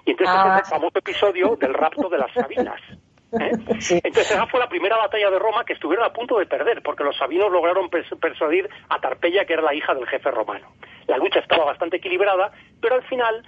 [0.05, 0.61] Y entonces ah.
[0.63, 2.81] es el famoso episodio del rapto de las sabinas.
[3.41, 7.05] Entonces esa fue la primera batalla de Roma que estuvieron a punto de perder, porque
[7.05, 10.67] los sabinos lograron persuadir a Tarpeya, que era la hija del jefe romano.
[11.07, 13.47] La lucha estaba bastante equilibrada, pero al final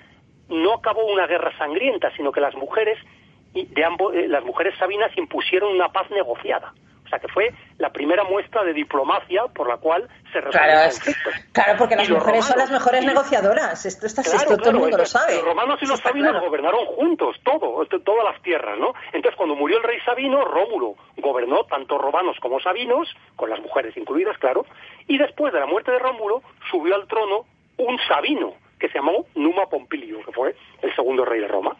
[0.48, 2.98] no acabó una guerra sangrienta, sino que las mujeres
[3.54, 6.74] de ambos, eh, las mujeres sabinas impusieron una paz negociada.
[7.10, 10.84] O sea, que fue la primera muestra de diplomacia por la cual se resolvió claro,
[10.84, 11.30] el conflicto.
[11.50, 13.84] Claro, porque las mujeres son las mejores negociadoras.
[13.84, 15.34] Esto, está, claro, esto todo el mundo lo sabe.
[15.34, 16.46] Los romanos y los sabinos claro.
[16.46, 18.94] gobernaron juntos, todo, todas las tierras, ¿no?
[19.12, 23.96] Entonces, cuando murió el rey Sabino, Rómulo gobernó tanto romanos como sabinos, con las mujeres
[23.96, 24.64] incluidas, claro,
[25.08, 27.44] y después de la muerte de Rómulo, subió al trono
[27.76, 31.76] un sabino, que se llamó Numa Pompilio, que fue el segundo rey de Roma.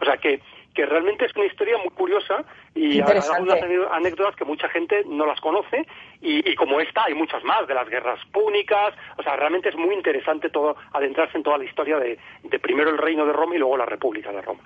[0.00, 0.42] O sea que
[0.74, 5.24] que realmente es una historia muy curiosa y hay algunas anécdotas que mucha gente no
[5.26, 5.86] las conoce
[6.20, 9.76] y, y, como esta hay muchas más de las guerras púnicas, o sea, realmente es
[9.76, 13.54] muy interesante todo adentrarse en toda la historia de, de primero el reino de Roma
[13.54, 14.62] y luego la República de Roma.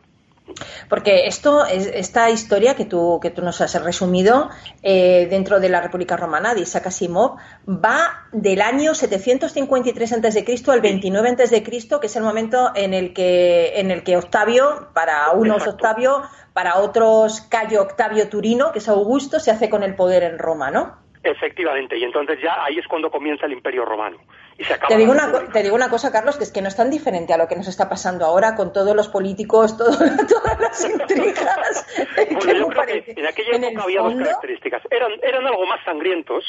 [0.89, 4.51] Porque esto, esta historia que tú, que tú nos has resumido
[4.83, 10.45] eh, dentro de la República Romana de Isaac Asimov va del año 753 a.C.
[10.69, 15.31] al 29 a.C., que es el momento en el que, en el que Octavio, para
[15.33, 15.71] unos Exacto.
[15.71, 20.39] Octavio, para otros Cayo Octavio Turino, que es Augusto, se hace con el poder en
[20.39, 20.97] Roma, ¿no?
[21.23, 24.19] Efectivamente, y entonces ya ahí es cuando comienza el Imperio Romano.
[24.59, 26.69] Y se acaba Te digo, una, te digo una cosa, Carlos, que es que no
[26.69, 29.91] es tan diferente a lo que nos está pasando ahora con todos los políticos, todo-
[30.29, 31.87] todas las intrigas.
[32.17, 34.83] Bueno, yo creo que en aquella En época había dos características.
[34.91, 36.45] Eran, eran algo más sangrientos,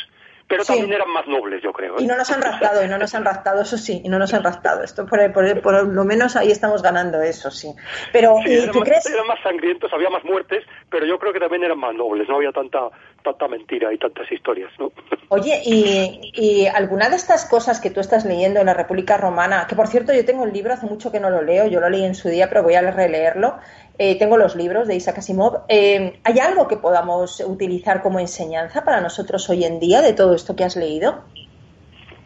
[0.50, 0.74] pero Sí.
[0.74, 1.94] también eran más nobles, yo creo.
[1.98, 2.02] ¿eh?
[2.04, 4.34] Y no nos han raptado, y no nos han raptado, eso sí, y no nos
[4.34, 4.84] han raptado.
[4.84, 7.72] Esto por, por- por lo menos ahí estamos ganando, eso sí.
[8.12, 9.06] Pero, Sí, ¿y eran, tú más, crees?
[9.06, 12.36] eran más sangrientos, había más muertes, pero yo creo que también eran más nobles, no
[12.36, 12.90] había tanta
[13.22, 14.92] tanta mentira y tantas historias, ¿no?
[15.30, 19.68] Oye, y, y alguna de estas cosas que tú estás leyendo en la República Romana,
[19.68, 21.90] que por cierto yo tengo el libro, hace mucho que no lo leo, yo lo
[21.90, 23.58] leí en su día, pero voy a releerlo.
[24.02, 25.66] Eh, tengo los libros de Isaac Asimov.
[25.68, 30.34] Eh, ¿Hay algo que podamos utilizar como enseñanza para nosotros hoy en día de todo
[30.34, 31.26] esto que has leído?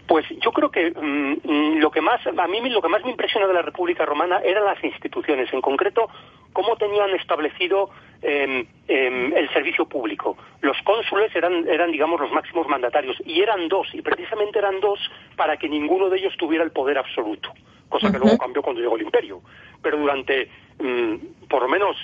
[0.08, 3.48] Pues yo creo que mm, lo que más a mí lo que más me impresiona
[3.48, 6.08] de la República Romana eran las instituciones, en concreto
[6.52, 7.90] cómo tenían establecido
[8.22, 10.38] eh, eh, el servicio público.
[10.62, 15.00] Los cónsules eran eran digamos los máximos mandatarios y eran dos y precisamente eran dos
[15.36, 17.52] para que ninguno de ellos tuviera el poder absoluto,
[17.90, 19.42] cosa que luego cambió cuando llegó el Imperio.
[19.82, 20.50] Pero durante
[20.80, 21.96] mm, por lo menos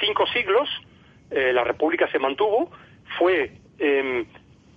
[0.00, 0.68] cinco siglos
[1.30, 2.70] eh, la República se mantuvo,
[3.18, 4.26] fue eh,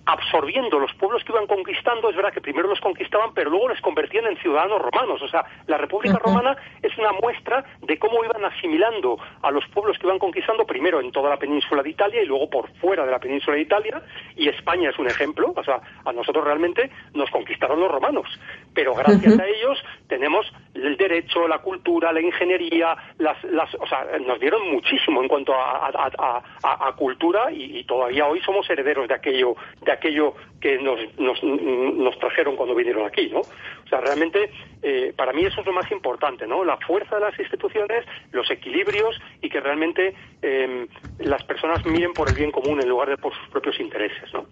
[0.07, 3.81] absorbiendo los pueblos que iban conquistando, es verdad que primero los conquistaban, pero luego les
[3.81, 5.21] convertían en ciudadanos romanos.
[5.21, 6.17] O sea, la República.
[6.17, 10.99] Romana es una muestra de cómo iban asimilando a los pueblos que iban conquistando, primero
[11.01, 14.01] en toda la península de Italia y luego por fuera de la península de Italia,
[14.35, 15.53] y España es un ejemplo.
[15.55, 18.27] O sea, a nosotros realmente nos conquistaron los romanos,
[18.73, 24.05] pero gracias a ellos tenemos el derecho, la cultura, la ingeniería, las, las, o sea,
[24.25, 28.39] nos dieron muchísimo en cuanto a, a- a- a- a cultura y, y todavía hoy
[28.41, 33.41] somos herederos de aquello, de aquello que nos, nos, nos, trajeron cuando vinieron aquí, ¿no?
[33.41, 36.63] O sea, realmente eh, para mí eso es lo más importante, ¿no?
[36.63, 40.87] La fuerza de las instituciones, los equilibrios y que realmente em,
[41.19, 44.45] las personas miren por el bien común en lugar de por sus propios intereses, ¿no?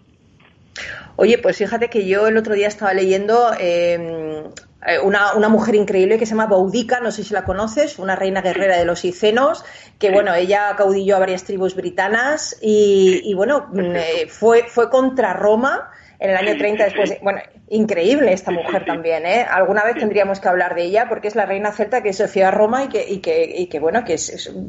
[1.16, 4.44] Oye, pues fíjate que yo el otro día estaba leyendo em,
[4.86, 8.14] eh, una, una, mujer increíble que se llama Boudica, no sé si la conoces, una
[8.14, 9.64] reina guerrera de los Icenos,
[9.98, 15.32] que bueno, ella caudilló a varias tribus britanas y, bueno, mm, eh, fue, fue contra
[15.32, 17.18] Roma en el año 30 después.
[17.20, 19.46] bueno, increíble esta mujer también, ¿eh?
[19.48, 22.44] Alguna vez tendríamos que hablar de ella porque es la reina celta que se fue
[22.44, 24.16] a Roma y que, y que, y que bueno, que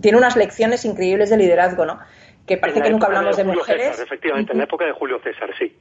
[0.01, 1.99] tiene unas lecciones increíbles de liderazgo, ¿no?
[2.45, 3.99] Que parece que nunca hablamos de, mujeres.
[3.99, 5.75] efectivamente, en la época de Julio César, sí.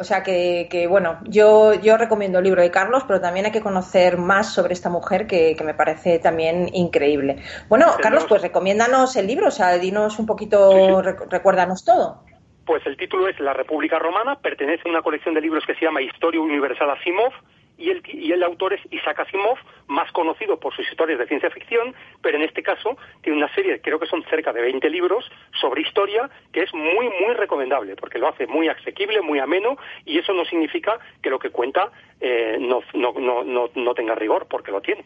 [0.00, 3.52] O sea que, que, bueno, yo, yo recomiendo el libro de Carlos, pero también hay
[3.52, 7.42] que conocer más sobre esta mujer que, que me parece también increíble.
[7.68, 12.22] Bueno, Carlos, pues recomiéndanos el libro, o sea, dinos un poquito, recuérdanos todo.
[12.64, 15.84] Pues el título es La República Romana, pertenece a una colección de libros que se
[15.84, 17.32] llama Historia Universal Asimov,
[17.78, 19.56] y el, y el autor es Isaac Asimov,
[19.86, 23.80] más conocido por sus historias de ciencia ficción, pero en este caso tiene una serie,
[23.80, 25.24] creo que son cerca de 20 libros
[25.60, 30.18] sobre historia, que es muy, muy recomendable, porque lo hace muy asequible, muy ameno, y
[30.18, 34.72] eso no significa que lo que cuenta eh, no, no, no, no, tenga rigor, porque
[34.72, 35.04] lo tiene.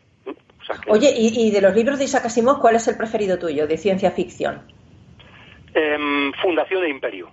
[0.89, 4.11] Oye, ¿y, de los libros de Isaac Asimov, cuál es el preferido tuyo de ciencia
[4.13, 4.63] ficción?
[5.75, 7.31] Em, Fundación de Imperio.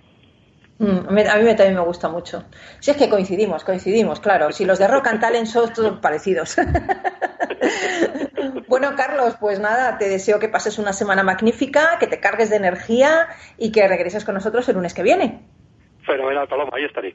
[0.80, 2.44] Mm, a mí también me gusta mucho.
[2.78, 4.50] Si es que coincidimos, coincidimos, claro.
[4.50, 6.56] Si los de Rock and Talent son todos parecidos.
[8.66, 12.56] bueno, Carlos, pues nada, te deseo que pases una semana magnífica, que te cargues de
[12.56, 13.28] energía
[13.58, 15.42] y que regreses con nosotros el lunes que viene.
[16.06, 17.14] Fenomenal, Paloma, ahí estaré.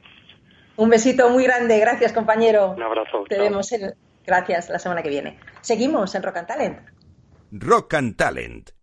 [0.76, 2.70] Un besito muy grande, gracias compañero.
[2.70, 3.24] Un abrazo.
[3.28, 3.74] Te vemos,
[4.24, 5.40] gracias, la semana que viene.
[5.60, 6.78] Seguimos en Rock and Talent.
[7.50, 8.75] Rock and Talent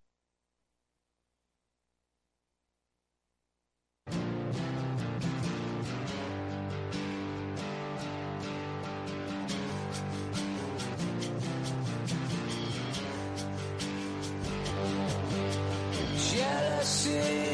[16.84, 17.53] see.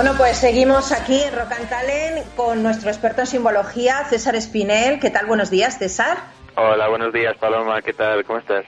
[0.00, 4.98] Bueno, pues seguimos aquí en Rock and Talent con nuestro experto en simbología, César Espinel.
[4.98, 5.26] ¿Qué tal?
[5.26, 6.16] Buenos días, César.
[6.56, 7.82] Hola, buenos días, Paloma.
[7.82, 8.24] ¿Qué tal?
[8.24, 8.64] ¿Cómo estás?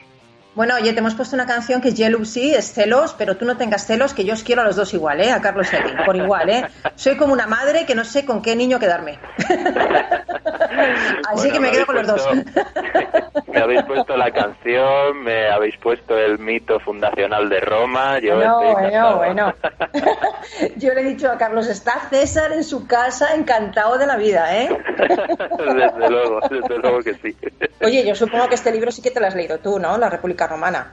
[0.54, 3.56] Bueno, oye, te hemos puesto una canción que es Jealousy, es celos, pero tú no
[3.56, 5.32] tengas celos, que yo os quiero a los dos igual, ¿eh?
[5.32, 6.66] A Carlos y por igual, ¿eh?
[6.96, 9.18] Soy como una madre que no sé con qué niño quedarme.
[11.28, 12.28] Así que me, quedo con los dos.
[13.48, 18.18] me habéis puesto la canción, me habéis puesto el mito fundacional de Roma.
[18.18, 19.54] Yo no, bueno, bueno.
[20.76, 24.56] yo le he dicho a Carlos, está César en su casa encantado de la vida,
[24.56, 24.68] ¿eh?
[24.98, 27.36] desde luego, desde luego que sí.
[27.80, 29.98] Oye, yo supongo que este libro sí que te lo has leído tú, ¿no?
[29.98, 30.92] La República romana.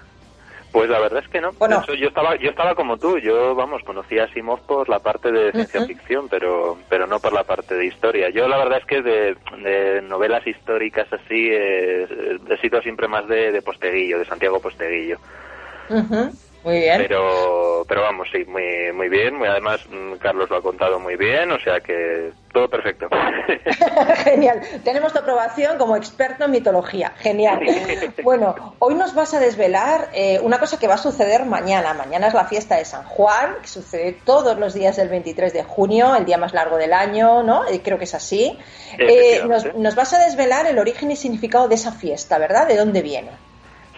[0.72, 1.52] Pues la verdad es que no.
[1.54, 1.84] Bueno.
[1.88, 3.18] yo estaba yo estaba como tú.
[3.18, 7.34] Yo, vamos, conocía a Simov por la parte de ciencia ficción, pero pero no por
[7.34, 8.30] la parte de historia.
[8.30, 13.52] Yo la verdad es que de, novelas históricas así eh, he sido siempre más de,
[13.52, 15.18] de Posteguillo, de Santiago Posteguillo.
[16.64, 16.98] Muy bien.
[16.98, 19.36] Pero, pero vamos, sí, muy, muy bien.
[19.36, 23.08] Muy, además, mm, Carlos lo ha contado muy bien, o sea que todo perfecto.
[24.24, 24.60] Genial.
[24.84, 27.14] Tenemos tu aprobación como experto en mitología.
[27.18, 27.62] Genial.
[28.24, 31.94] bueno, hoy nos vas a desvelar eh, una cosa que va a suceder mañana.
[31.94, 35.64] Mañana es la fiesta de San Juan, que sucede todos los días del 23 de
[35.64, 37.68] junio, el día más largo del año, ¿no?
[37.70, 38.58] Eh, creo que es así.
[38.98, 42.68] Eh, nos, nos vas a desvelar el origen y significado de esa fiesta, ¿verdad?
[42.68, 43.32] ¿De dónde viene?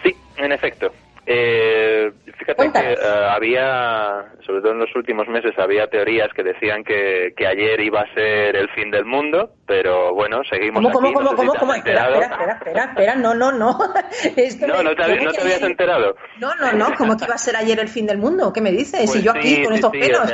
[0.04, 0.92] Sí, en efecto.
[1.24, 2.96] Eh, fíjate que eh,
[3.30, 8.00] había, sobre todo en los últimos meses, había teorías que decían que, que ayer iba
[8.00, 11.12] a ser el fin del mundo, pero bueno, seguimos ¿Cómo, aquí.
[11.14, 11.74] ¿Cómo, cómo, cómo, cómo?
[11.74, 13.78] Espera, espera, espera, espera, no, no, no.
[14.66, 16.16] no, no te, habías enterado.
[16.40, 18.52] No, no, no, ¿cómo que iba a ser ayer el fin del mundo?
[18.52, 19.02] ¿Qué me dices?
[19.06, 20.32] Pues y yo aquí con estos pelos.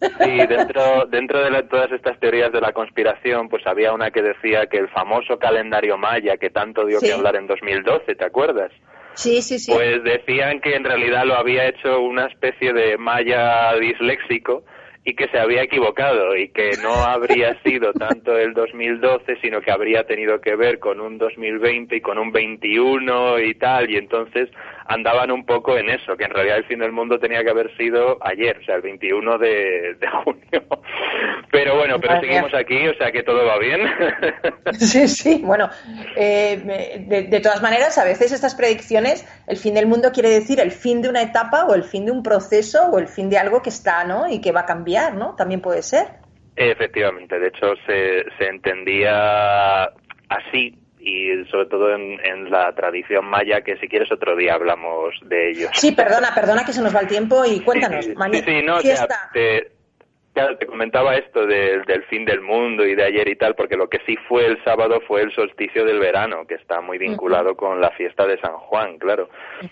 [0.00, 4.66] Sí, dentro, dentro de todas estas teorías de la conspiración, pues había una que decía
[4.66, 8.70] que el famoso calendario maya que tanto dio que hablar en 2012, ¿te acuerdas?
[9.14, 9.72] Sí, sí, sí.
[9.72, 14.64] Pues decían que en realidad lo había hecho una especie de maya disléxico
[15.04, 19.70] y que se había equivocado y que no habría sido tanto el 2012, sino que
[19.70, 24.48] habría tenido que ver con un 2020 y con un 21 y tal, y entonces
[24.86, 27.74] andaban un poco en eso, que en realidad el fin del mundo tenía que haber
[27.76, 30.66] sido ayer, o sea, el 21 de, junio.
[31.50, 33.80] Pero bueno, pero seguimos aquí, o sea que todo va bien.
[34.72, 35.68] Sí, sí, bueno,
[36.16, 36.60] eh,
[37.06, 40.72] de, de, todas maneras, a veces estas predicciones, el fin del mundo quiere decir el
[40.72, 43.62] fin de una etapa o el fin de un proceso o el fin de algo
[43.62, 44.28] que está, ¿no?
[44.28, 45.34] Y que va a cambiar, ¿no?
[45.36, 46.06] También puede ser.
[46.56, 49.84] Efectivamente, de hecho se, se entendía
[50.28, 55.50] así y sobre todo en, la tradición maya, que si quieres otro día hablamos de
[55.50, 55.70] ellos.
[55.74, 58.06] Sí, perdona, perdona que se nos va el tiempo y cuéntanos.
[58.06, 58.80] Sí, sí, no,
[59.32, 59.70] te,
[60.34, 64.00] te, comentaba esto del fin del mundo y de ayer y tal, porque lo que
[64.06, 67.90] sí fue el sábado fue el solsticio del verano, que está muy vinculado con la
[67.90, 69.28] fiesta de San Juan, claro.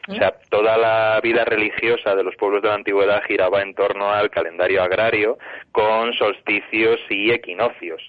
[0.08, 4.10] O sea, toda la vida religiosa de los pueblos de la antigüedad giraba en torno
[4.10, 5.38] al calendario agrario
[5.72, 8.02] con solsticios y equinoccios.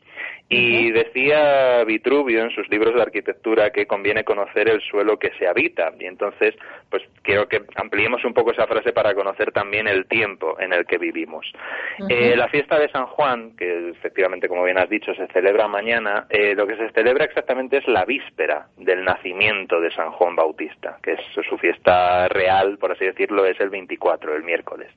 [0.54, 5.48] Y decía Vitruvio en sus libros de arquitectura que conviene conocer el suelo que se
[5.48, 5.92] habita.
[6.00, 6.56] Y entonces,
[6.90, 10.86] pues quiero que ampliemos un poco esa frase para conocer también el tiempo en el
[10.86, 11.52] que vivimos.
[12.10, 16.28] Eh, la fiesta de San Juan, que efectivamente, como bien has dicho, se celebra mañana,
[16.30, 20.98] eh, lo que se celebra exactamente es la víspera del nacimiento de San Juan Bautista,
[21.02, 24.90] que es su fiesta real, por así decirlo, es el 24, el miércoles.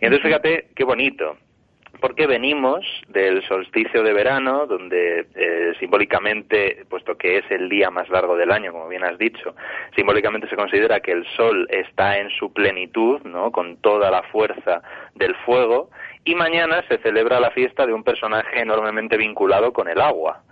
[0.00, 1.36] Y entonces, fíjate qué bonito
[2.00, 8.08] porque venimos del solsticio de verano, donde eh, simbólicamente, puesto que es el día más
[8.08, 9.54] largo del año, como bien has dicho,
[9.94, 13.50] simbólicamente se considera que el sol está en su plenitud, ¿no?
[13.52, 14.82] con toda la fuerza
[15.14, 15.90] del fuego,
[16.24, 20.42] y mañana se celebra la fiesta de un personaje enormemente vinculado con el agua.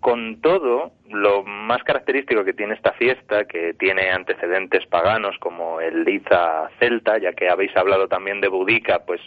[0.00, 6.04] Con todo, lo más característico que tiene esta fiesta, que tiene antecedentes paganos como el
[6.04, 9.20] Liza celta, ya que habéis hablado también de Budica, pues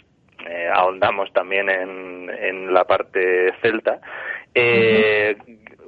[0.48, 4.00] eh, ahondamos también en, en, la parte celta.
[4.54, 5.36] Eh,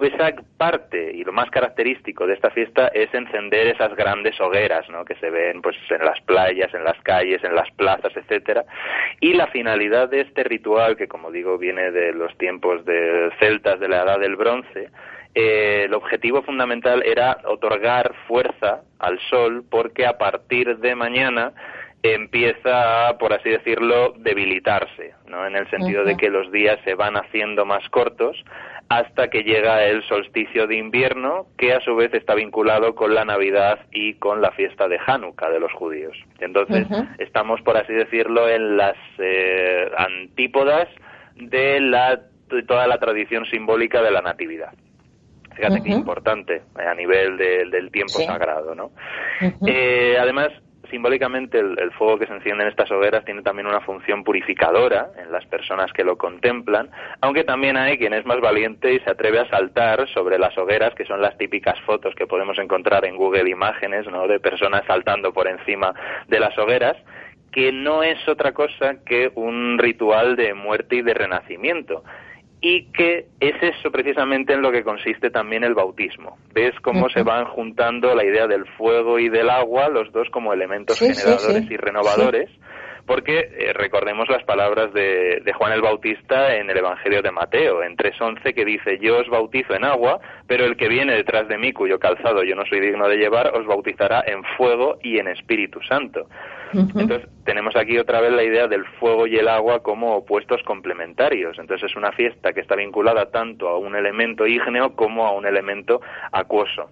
[0.01, 5.05] esa parte y lo más característico de esta fiesta es encender esas grandes hogueras ¿no?
[5.05, 8.65] que se ven pues en las playas, en las calles, en las plazas, etcétera.
[9.21, 13.79] Y la finalidad de este ritual, que como digo viene de los tiempos de celtas
[13.81, 14.89] de la edad del bronce,
[15.35, 21.53] eh, el objetivo fundamental era otorgar fuerza al sol porque a partir de mañana
[22.03, 25.47] empieza, por así decirlo, debilitarse, ¿no?
[25.47, 28.37] En el sentido de que los días se van haciendo más cortos
[28.89, 33.25] hasta que llega el solsticio de invierno, que a su vez está vinculado con la
[33.25, 36.17] Navidad y con la fiesta de Hanukkah de los judíos.
[36.41, 36.87] Entonces,
[37.19, 40.89] estamos, por así decirlo, en las eh, antípodas
[41.37, 42.21] de, la,
[42.67, 44.75] toda la tradición simbólica de la Natividad.
[45.55, 48.91] Fíjate qué importante a nivel del tiempo sagrado, ¿no?
[49.67, 50.51] eh, además,
[50.93, 55.33] simbólicamente el, fuego que se enciende en estas hogueras tiene también una función purificadora en
[55.33, 56.91] las personas que lo contemplan,
[57.23, 60.95] aunque también hay quien es más valiente y se atreve a saltar sobre las hogueras,
[60.95, 64.29] que son las típicas fotos que podemos encontrar en Google Imágenes, ¿no?
[64.29, 65.95] De personas saltando por encima
[66.29, 66.97] de las hogueras
[67.51, 72.03] que no es otra cosa que un ritual de muerte y de renacimiento
[72.63, 76.39] y que es eso precisamente en lo que consiste también el bautismo.
[76.55, 80.53] ¿Ves cómo se van juntando la idea del fuego y del agua, los dos como
[80.53, 82.49] elementos generadores y renovadores?
[83.07, 87.83] Porque eh, recordemos las palabras de, de, Juan el Bautista en el Evangelio de Mateo,
[87.83, 91.59] en 3.11, que dice, yo os bautizo en agua, pero el que viene detrás de
[91.59, 95.29] mí, cuyo calzado yo no soy digno de llevar, os bautizará en fuego y en
[95.29, 96.29] Espíritu Santo.
[96.75, 101.59] Entonces, tenemos aquí otra vez la idea del fuego y el agua como opuestos complementarios.
[101.59, 105.45] Entonces, es una fiesta que está vinculada tanto a un elemento ígneo como a un
[105.45, 106.01] elemento
[106.33, 106.89] acuoso.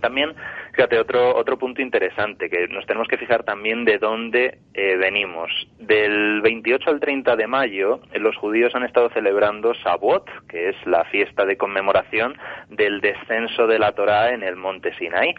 [0.00, 0.34] También,
[0.72, 5.50] fíjate, otro, otro punto interesante, que nos tenemos que fijar también de dónde eh, venimos.
[5.78, 10.76] Del 28 al 30 de mayo, eh, los judíos han estado celebrando Shavuot, que es
[10.86, 12.36] la fiesta de conmemoración
[12.68, 15.34] del descenso de la Torá en el monte Sinai.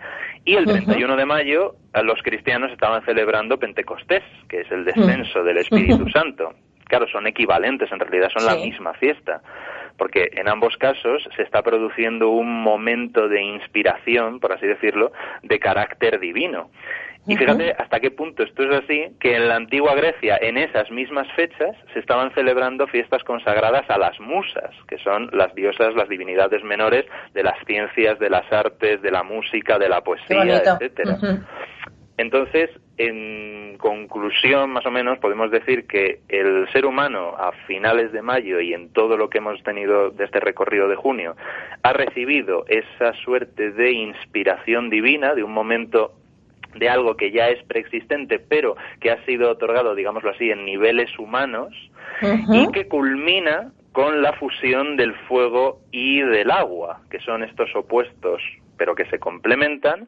[0.45, 5.57] Y el 31 de mayo, los cristianos estaban celebrando Pentecostés, que es el descenso del
[5.57, 6.53] Espíritu Santo.
[6.85, 9.41] Claro, son equivalentes, en realidad son la misma fiesta.
[9.97, 15.11] Porque en ambos casos se está produciendo un momento de inspiración, por así decirlo,
[15.43, 16.69] de carácter divino.
[17.27, 20.89] Y fíjate hasta qué punto esto es así, que en la antigua Grecia, en esas
[20.91, 26.07] mismas fechas, se estaban celebrando fiestas consagradas a las musas, que son las diosas, las
[26.07, 31.17] divinidades menores de las ciencias, de las artes, de la música, de la poesía, etcétera.
[32.17, 38.21] Entonces, en conclusión, más o menos, podemos decir que el ser humano a finales de
[38.21, 41.35] mayo y en todo lo que hemos tenido de este recorrido de junio
[41.83, 46.13] ha recibido esa suerte de inspiración divina, de un momento
[46.75, 51.17] de algo que ya es preexistente, pero que ha sido otorgado, digámoslo así, en niveles
[51.17, 51.73] humanos
[52.51, 58.41] y que culmina con la fusión del fuego y del agua, que son estos opuestos,
[58.77, 60.07] pero que se complementan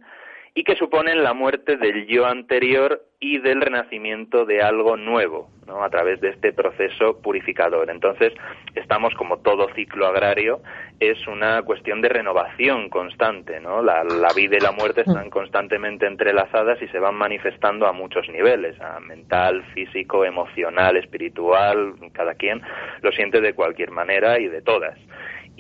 [0.54, 5.84] y que suponen la muerte del yo anterior y del renacimiento de algo nuevo, ¿no?
[5.84, 7.89] a través de este proceso purificador.
[7.89, 8.34] Entonces,
[8.76, 10.62] estamos como todo ciclo agrario,
[11.00, 13.82] es una cuestión de renovación constante, ¿no?
[13.82, 14.04] La,
[14.36, 19.00] vida y la muerte están constantemente entrelazadas y se van manifestando a muchos niveles, a
[19.00, 22.62] mental, físico, emocional, espiritual, cada quien
[23.02, 24.97] lo siente de cualquier manera y de todas.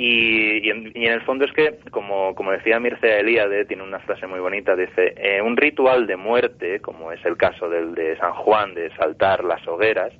[0.01, 4.39] Y, en, el fondo es que, como, como decía Mircea Eliade, tiene una frase muy
[4.39, 8.75] bonita, dice, eh, un ritual de muerte, como es el caso del de San Juan,
[8.75, 10.13] de saltar las hogueras,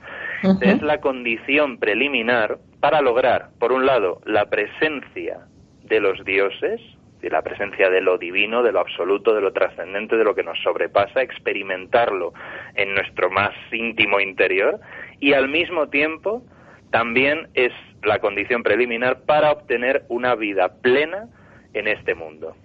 [0.60, 5.46] es la condición preliminar para lograr, por un lado, la presencia
[5.86, 6.82] de los dioses,
[7.22, 10.44] de la presencia de lo divino, de lo absoluto, de lo trascendente, de lo que
[10.44, 12.34] nos sobrepasa, experimentarlo
[12.76, 14.78] en nuestro más íntimo interior,
[15.22, 16.44] y al mismo tiempo
[16.92, 17.72] también es
[18.04, 21.28] la condición preliminar para obtener una vida plena
[21.74, 22.56] en este mundo.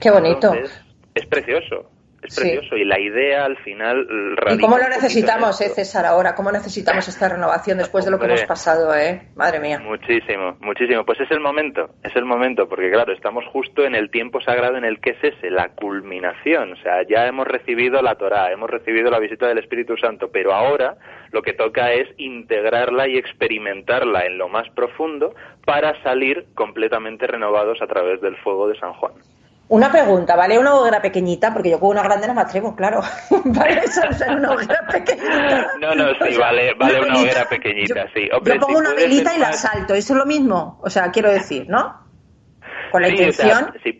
[0.00, 0.52] Qué bonito.
[1.14, 1.90] es precioso,
[2.22, 4.06] es precioso y la idea al final
[4.50, 6.34] ¿Y cómo lo necesitamos, eh, César, ahora?
[6.34, 9.28] ¿Cómo necesitamos esta renovación después de lo que hemos pasado, eh?
[9.34, 9.80] Madre mía.
[9.80, 11.04] Muchísimo, muchísimo.
[11.04, 14.76] Pues es el momento, es el momento, porque claro, estamos justo en el tiempo sagrado
[14.76, 16.72] en el que es ese, la culminación.
[16.72, 20.52] O sea, ya hemos recibido la Torá, hemos recibido la visita del Espíritu Santo, pero
[20.52, 20.96] ahora
[21.32, 27.80] lo que toca es integrarla y experimentarla en lo más profundo para salir completamente renovados
[27.82, 29.14] a través del fuego de San Juan.
[29.72, 30.58] Una pregunta, ¿vale?
[30.58, 33.00] Una hoguera pequeñita, porque yo con una grande no me atrevo, claro.
[33.46, 35.66] ¿Vale eso una hoguera pequeñita?
[35.80, 38.28] No, no, sí, vale, vale una hoguera pequeñita, sí.
[38.30, 40.78] yo pongo una velita y la salto, ¿eso es lo mismo?
[40.82, 42.02] O sea, quiero decir, ¿no?
[42.90, 43.72] Con la intención...
[43.82, 43.98] sí.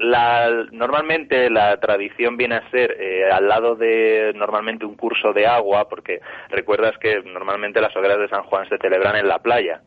[0.00, 5.46] la, normalmente la tradición viene a ser eh, al lado de normalmente un curso de
[5.46, 9.80] agua, porque recuerdas que normalmente las hogueras de San Juan se celebran en la playa.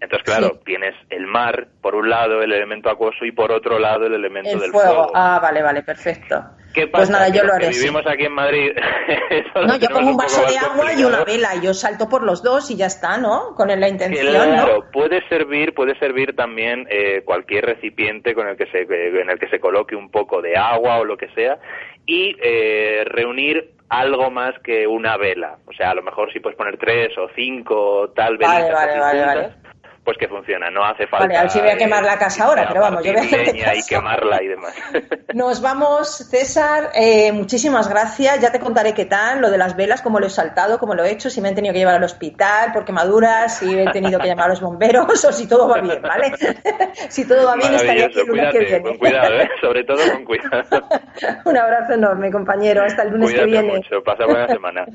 [0.00, 4.06] Entonces, claro, tienes el mar, por un lado el elemento acuoso y por otro lado
[4.06, 5.10] el elemento del fuego.
[5.14, 6.44] Ah, vale, vale, perfecto.
[6.92, 7.70] Pues nada, yo lo haré.
[7.70, 8.72] vivimos aquí en Madrid.
[9.54, 12.42] no, yo pongo un vaso de agua y una vela y yo salto por los
[12.42, 13.54] dos y ya está, ¿no?
[13.54, 14.26] Con la intención.
[14.26, 19.38] Claro, puede servir, puede servir también eh, cualquier recipiente con el que se en el
[19.38, 21.58] que se coloque un poco de agua o lo que sea
[22.04, 25.56] y eh, reunir algo más que una vela.
[25.66, 28.46] O sea, a lo mejor si puedes poner tres o cinco tal vez.
[28.46, 29.65] Vale, vale, vale, vale
[30.06, 31.26] pues que funciona, no hace falta.
[31.26, 33.24] Vale, a ver si voy a quemar la casa ahora, pero vamos, yo voy a
[33.24, 34.72] hacer leña y quemarla y demás.
[35.34, 40.02] Nos vamos, César, eh, muchísimas gracias, ya te contaré qué tal, lo de las velas,
[40.02, 42.04] cómo lo he saltado, cómo lo he hecho, si me han tenido que llevar al
[42.04, 45.80] hospital por quemaduras, si he tenido que llamar a los bomberos o si todo va
[45.80, 46.32] bien, ¿vale?
[47.08, 48.82] si todo va bien, estaré aquí el lunes que viene.
[48.82, 49.50] Con cuidado, ¿eh?
[49.60, 50.88] sobre todo con cuidado.
[51.46, 53.74] Un abrazo enorme, compañero, hasta el lunes que viene.
[53.74, 54.86] mucho, pasa buena semana.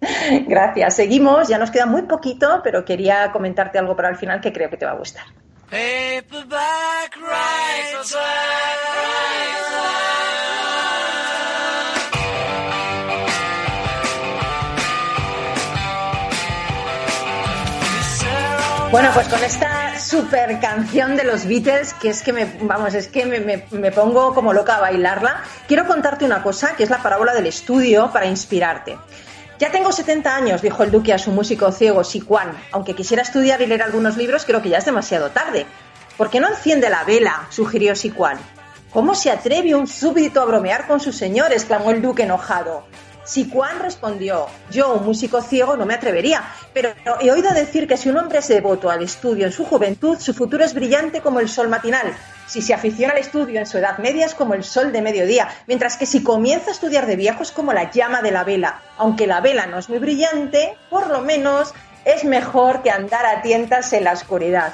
[0.46, 0.96] Gracias.
[0.96, 4.70] Seguimos, ya nos queda muy poquito, pero quería comentarte algo para el final que creo
[4.70, 5.24] que te va a gustar.
[18.90, 23.06] Bueno, pues con esta super canción de los Beatles, que es que me, vamos, es
[23.06, 23.38] que me,
[23.70, 27.46] me, pongo como loca a bailarla, quiero contarte una cosa, que es la parábola del
[27.46, 28.98] estudio para inspirarte.
[29.60, 32.56] Ya tengo 70 años, dijo el duque a su músico ciego Siquan.
[32.72, 35.66] Aunque quisiera estudiar y leer algunos libros, creo que ya es demasiado tarde.
[36.16, 37.46] ¿Por qué no enciende la vela?
[37.50, 38.38] sugirió Siquan.
[38.90, 41.52] ¿Cómo se atreve un súbdito a bromear con su señor?
[41.52, 42.84] exclamó el duque enojado.
[43.30, 46.42] Siquan respondió, yo, un músico ciego, no me atrevería,
[46.74, 50.18] pero he oído decir que si un hombre es devoto al estudio en su juventud,
[50.18, 52.12] su futuro es brillante como el sol matinal,
[52.48, 55.48] si se aficiona al estudio en su edad media es como el sol de mediodía,
[55.68, 58.80] mientras que si comienza a estudiar de viejo es como la llama de la vela.
[58.98, 61.72] Aunque la vela no es muy brillante, por lo menos
[62.04, 64.72] es mejor que andar a tientas en la oscuridad.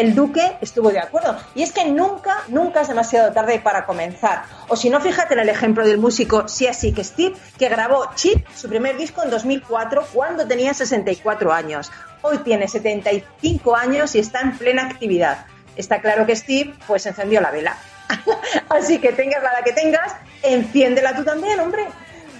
[0.00, 1.36] El duque estuvo de acuerdo.
[1.54, 4.44] Y es que nunca, nunca es demasiado tarde para comenzar.
[4.68, 8.68] O si no, fíjate en el ejemplo del músico Siasik Steve, que grabó Chip, su
[8.68, 11.92] primer disco, en 2004, cuando tenía 64 años.
[12.22, 15.46] Hoy tiene 75 años y está en plena actividad.
[15.76, 17.76] Está claro que Steve, pues encendió la vela.
[18.70, 21.86] Así que tengas la que tengas, enciéndela tú también, hombre.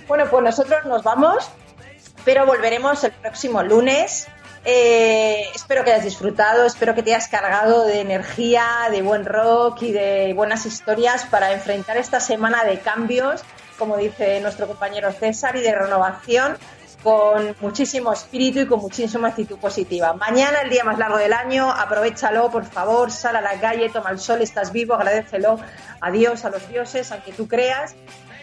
[0.08, 1.50] Bueno, pues nosotros nos vamos,
[2.24, 4.28] pero volveremos el próximo lunes
[4.64, 9.82] eh, espero que hayas disfrutado, espero que te hayas cargado de energía, de buen rock
[9.82, 13.42] y de buenas historias para enfrentar esta semana de cambios,
[13.78, 16.58] como dice nuestro compañero César, y de renovación
[17.02, 20.12] con muchísimo espíritu y con muchísima actitud positiva.
[20.12, 24.10] Mañana, el día más largo del año, aprovechalo, por favor, sal a la calle, toma
[24.10, 25.58] el sol, estás vivo, agradecelo
[26.00, 27.94] a Dios, a los dioses, aunque tú creas.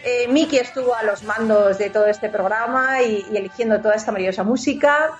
[0.04, 4.42] Eh, Miki estuvo a los mandos de todo este programa y eligiendo toda esta maravillosa
[4.42, 5.10] música.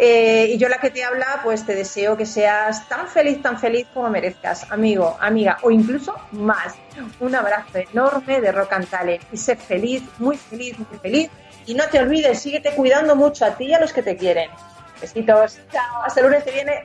[0.00, 3.58] Eh, y yo la que te habla, pues te deseo que seas tan feliz, tan
[3.58, 6.74] feliz como merezcas, amigo, amiga, o incluso más.
[7.18, 11.30] Un abrazo enorme de Rock and Talent y sé feliz, muy feliz, muy feliz.
[11.66, 14.50] Y no te olvides, síguete cuidando mucho a ti y a los que te quieren.
[15.00, 16.84] Besitos, chao, hasta el lunes que viene.